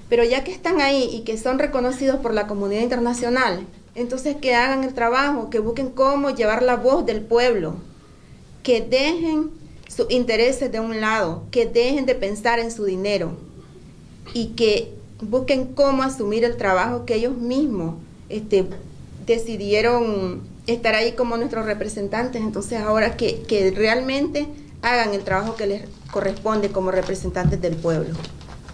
[0.09, 3.65] Pero ya que están ahí y que son reconocidos por la comunidad internacional,
[3.95, 7.75] entonces que hagan el trabajo, que busquen cómo llevar la voz del pueblo,
[8.63, 9.51] que dejen
[9.87, 13.35] sus intereses de un lado, que dejen de pensar en su dinero
[14.33, 17.95] y que busquen cómo asumir el trabajo que ellos mismos
[18.29, 18.65] este,
[19.25, 22.41] decidieron estar ahí como nuestros representantes.
[22.41, 24.47] Entonces ahora que, que realmente
[24.81, 28.15] hagan el trabajo que les corresponde como representantes del pueblo.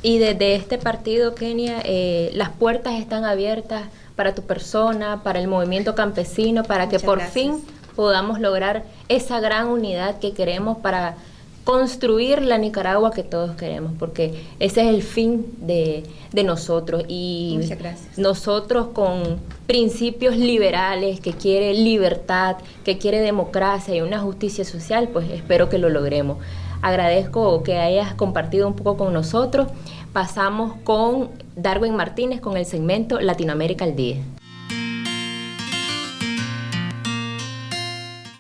[0.01, 3.85] Y desde este partido, Kenia, eh, las puertas están abiertas
[4.15, 7.61] para tu persona, para el movimiento campesino, para que por fin
[7.95, 11.17] podamos lograr esa gran unidad que queremos para
[11.68, 17.03] construir la Nicaragua que todos queremos, porque ese es el fin de, de nosotros.
[17.09, 17.59] Y
[18.15, 22.55] nosotros con principios liberales, que quiere libertad,
[22.86, 26.38] que quiere democracia y una justicia social, pues espero que lo logremos.
[26.82, 29.68] Agradezco que hayas compartido un poco con nosotros.
[30.13, 34.24] Pasamos con Darwin Martínez con el segmento Latinoamérica al Día.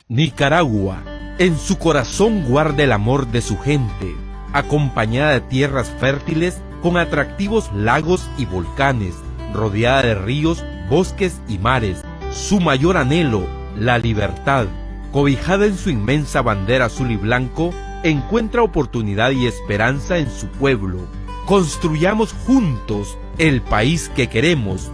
[0.07, 1.03] Nicaragua,
[1.39, 4.15] en su corazón guarda el amor de su gente,
[4.53, 9.15] acompañada de tierras fértiles con atractivos lagos y volcanes,
[9.53, 12.03] rodeada de ríos, bosques y mares.
[12.31, 13.45] Su mayor anhelo,
[13.77, 14.65] la libertad,
[15.11, 17.71] cobijada en su inmensa bandera azul y blanco,
[18.03, 20.99] encuentra oportunidad y esperanza en su pueblo.
[21.45, 24.91] Construyamos juntos el país que queremos.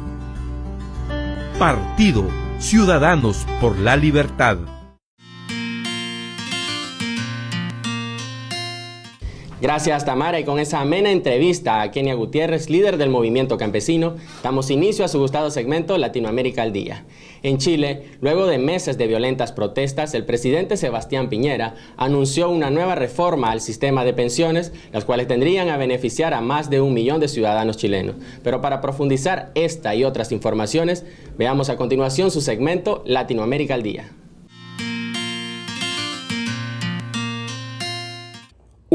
[1.58, 2.28] Partido
[2.60, 4.58] Ciudadanos por la Libertad.
[9.64, 14.70] Gracias Tamara y con esa amena entrevista a Kenia Gutiérrez, líder del movimiento campesino, damos
[14.70, 17.06] inicio a su gustado segmento Latinoamérica al Día.
[17.44, 22.96] En Chile, luego de meses de violentas protestas, el presidente Sebastián Piñera anunció una nueva
[22.96, 27.22] reforma al sistema de pensiones, las cuales tendrían a beneficiar a más de un millón
[27.22, 28.18] de ciudadanos chilenos.
[28.44, 31.06] Pero para profundizar esta y otras informaciones,
[31.38, 34.12] veamos a continuación su segmento Latinoamérica al Día.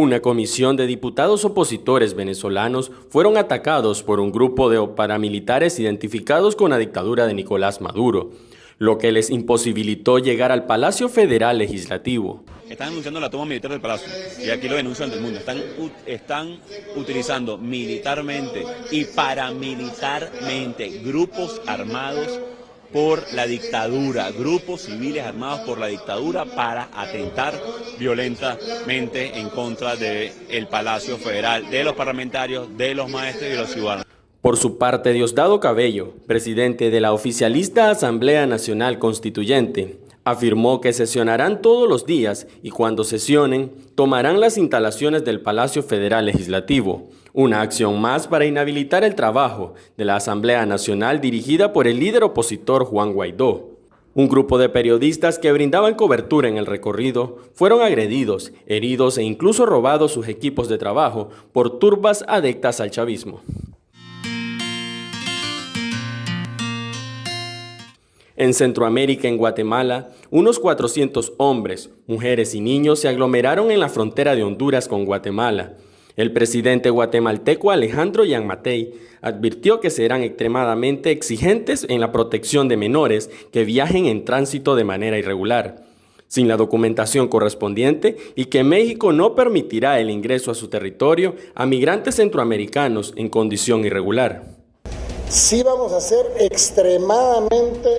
[0.00, 6.70] Una comisión de diputados opositores venezolanos fueron atacados por un grupo de paramilitares identificados con
[6.70, 8.30] la dictadura de Nicolás Maduro,
[8.78, 12.44] lo que les imposibilitó llegar al Palacio Federal Legislativo.
[12.70, 14.06] Están anunciando la toma militar del Palacio
[14.40, 15.40] y aquí lo denuncian del mundo.
[16.06, 16.60] Están,
[16.94, 22.38] utilizando militarmente y paramilitarmente grupos armados
[22.92, 27.54] por la dictadura, grupos civiles armados por la dictadura para atentar
[27.98, 33.56] violentamente en contra del el Palacio Federal, de los parlamentarios, de los maestros y de
[33.56, 34.06] los ciudadanos.
[34.40, 41.62] Por su parte, Diosdado Cabello, presidente de la oficialista Asamblea Nacional Constituyente, afirmó que sesionarán
[41.62, 47.08] todos los días y cuando sesionen tomarán las instalaciones del Palacio Federal Legislativo,
[47.38, 52.24] una acción más para inhabilitar el trabajo de la Asamblea Nacional dirigida por el líder
[52.24, 53.78] opositor Juan Guaidó.
[54.12, 59.66] Un grupo de periodistas que brindaban cobertura en el recorrido fueron agredidos, heridos e incluso
[59.66, 63.40] robados sus equipos de trabajo por turbas adectas al chavismo.
[68.34, 74.34] En Centroamérica, en Guatemala, unos 400 hombres, mujeres y niños se aglomeraron en la frontera
[74.34, 75.76] de Honduras con Guatemala.
[76.18, 83.30] El presidente guatemalteco Alejandro Yanmatei advirtió que serán extremadamente exigentes en la protección de menores
[83.52, 85.84] que viajen en tránsito de manera irregular,
[86.26, 91.66] sin la documentación correspondiente y que México no permitirá el ingreso a su territorio a
[91.66, 94.42] migrantes centroamericanos en condición irregular.
[95.28, 97.90] Sí vamos a ser extremadamente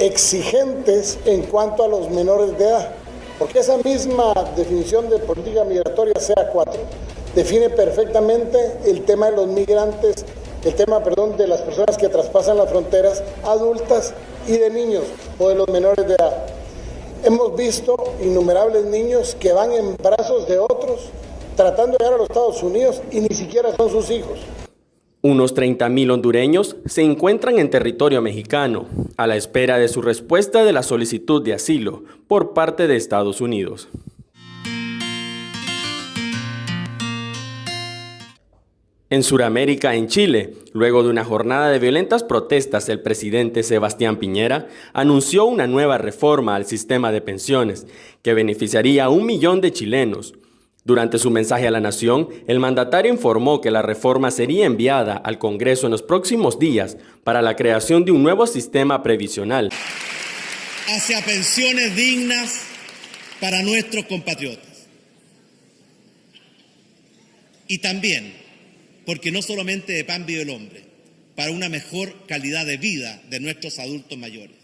[0.00, 2.96] exigentes en cuanto a los menores de edad,
[3.38, 10.24] porque esa misma definición de política migratoria CA4 define perfectamente el tema de los migrantes,
[10.64, 14.14] el tema, perdón, de las personas que traspasan las fronteras adultas
[14.46, 15.04] y de niños
[15.38, 16.46] o de los menores de edad.
[17.24, 21.10] Hemos visto innumerables niños que van en brazos de otros
[21.56, 24.38] tratando de llegar a los Estados Unidos y ni siquiera son sus hijos.
[25.24, 30.72] Unos 30.000 hondureños se encuentran en territorio mexicano, a la espera de su respuesta de
[30.72, 33.88] la solicitud de asilo por parte de Estados Unidos.
[39.12, 44.68] En Sudamérica, en Chile, luego de una jornada de violentas protestas, el presidente Sebastián Piñera
[44.94, 47.86] anunció una nueva reforma al sistema de pensiones
[48.22, 50.32] que beneficiaría a un millón de chilenos,
[50.84, 55.38] durante su mensaje a la nación, el mandatario informó que la reforma sería enviada al
[55.38, 59.68] Congreso en los próximos días para la creación de un nuevo sistema previsional.
[60.88, 62.62] Hacia pensiones dignas
[63.42, 64.86] para nuestros compatriotas.
[67.68, 68.41] y también
[69.04, 70.84] porque no solamente de pan vive el hombre,
[71.34, 74.56] para una mejor calidad de vida de nuestros adultos mayores.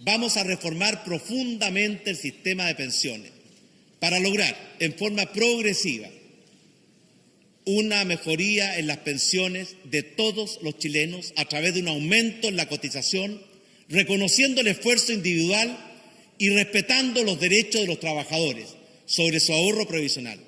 [0.00, 3.32] Vamos a reformar profundamente el sistema de pensiones
[4.00, 6.08] para lograr en forma progresiva
[7.64, 12.56] una mejoría en las pensiones de todos los chilenos a través de un aumento en
[12.56, 13.42] la cotización,
[13.90, 15.76] reconociendo el esfuerzo individual
[16.38, 18.68] y respetando los derechos de los trabajadores
[19.04, 20.38] sobre su ahorro previsional.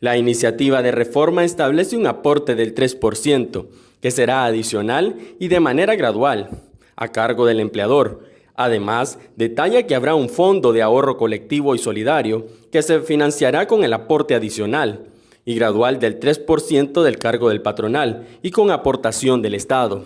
[0.00, 3.66] La iniciativa de reforma establece un aporte del 3%,
[4.00, 6.48] que será adicional y de manera gradual,
[6.96, 8.24] a cargo del empleador.
[8.54, 13.84] Además, detalla que habrá un fondo de ahorro colectivo y solidario que se financiará con
[13.84, 15.06] el aporte adicional
[15.44, 20.04] y gradual del 3% del cargo del patronal y con aportación del Estado.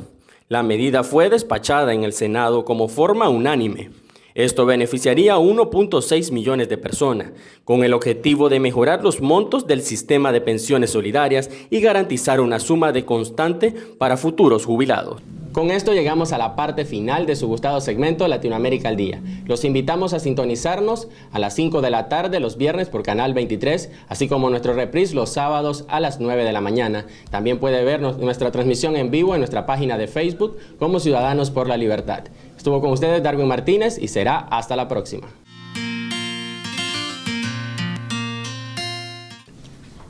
[0.49, 3.91] La medida fue despachada en el Senado como forma unánime.
[4.35, 7.31] Esto beneficiaría a 1.6 millones de personas,
[7.63, 12.59] con el objetivo de mejorar los montos del sistema de pensiones solidarias y garantizar una
[12.59, 15.23] suma de constante para futuros jubilados.
[15.53, 19.23] Con esto llegamos a la parte final de su gustado segmento Latinoamérica al Día.
[19.47, 23.89] Los invitamos a sintonizarnos a las 5 de la tarde los viernes por Canal 23,
[24.09, 27.07] así como nuestro reprise los sábados a las 9 de la mañana.
[27.31, 31.69] También puede ver nuestra transmisión en vivo en nuestra página de Facebook como Ciudadanos por
[31.69, 32.25] la Libertad.
[32.57, 35.27] Estuvo con ustedes Darwin Martínez y será hasta la próxima.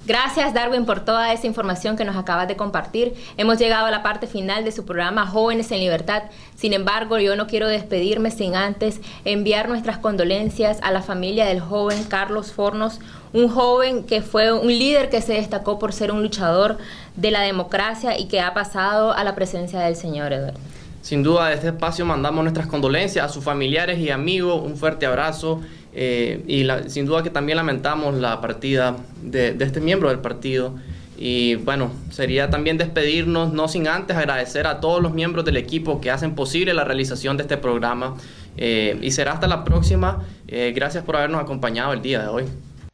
[0.06, 3.14] Gracias Darwin por toda esa información que nos acabas de compartir.
[3.38, 6.24] Hemos llegado a la parte final de su programa Jóvenes en Libertad.
[6.56, 11.60] Sin embargo, yo no quiero despedirme sin antes enviar nuestras condolencias a la familia del
[11.60, 13.00] joven Carlos Fornos,
[13.32, 16.76] un joven que fue un líder que se destacó por ser un luchador
[17.16, 20.73] de la democracia y que ha pasado a la presencia del Señor Eduardo.
[21.04, 25.04] Sin duda, de este espacio mandamos nuestras condolencias a sus familiares y amigos, un fuerte
[25.04, 25.60] abrazo
[25.92, 30.76] eh, y sin duda que también lamentamos la partida de, este miembro del partido.
[31.18, 36.00] Y bueno, sería también despedirnos, no sin antes agradecer a todos los miembros del equipo
[36.00, 38.16] que hacen posible la realización de este programa.
[38.56, 40.24] Eh, y será hasta la próxima.
[40.48, 42.44] Eh, gracias por habernos acompañado el día de hoy.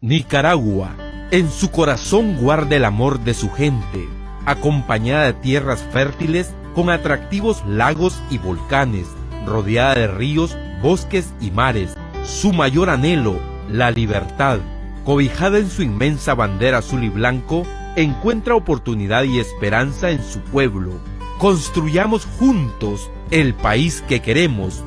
[0.00, 0.96] Nicaragua,
[1.30, 4.08] en su corazón guarda el amor de su gente,
[4.46, 9.06] acompañada de tierras fértiles con atractivos lagos y volcanes,
[9.46, 11.94] rodeada de ríos, bosques y mares.
[12.24, 14.58] Su mayor anhelo, la libertad,
[15.04, 17.64] cobijada en su inmensa bandera azul y blanco,
[17.96, 20.92] encuentra oportunidad y esperanza en su pueblo.
[21.38, 24.84] Construyamos juntos el país que queremos.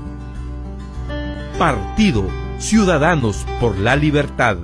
[1.57, 2.27] Partido
[2.59, 4.57] Ciudadanos por la Libertad.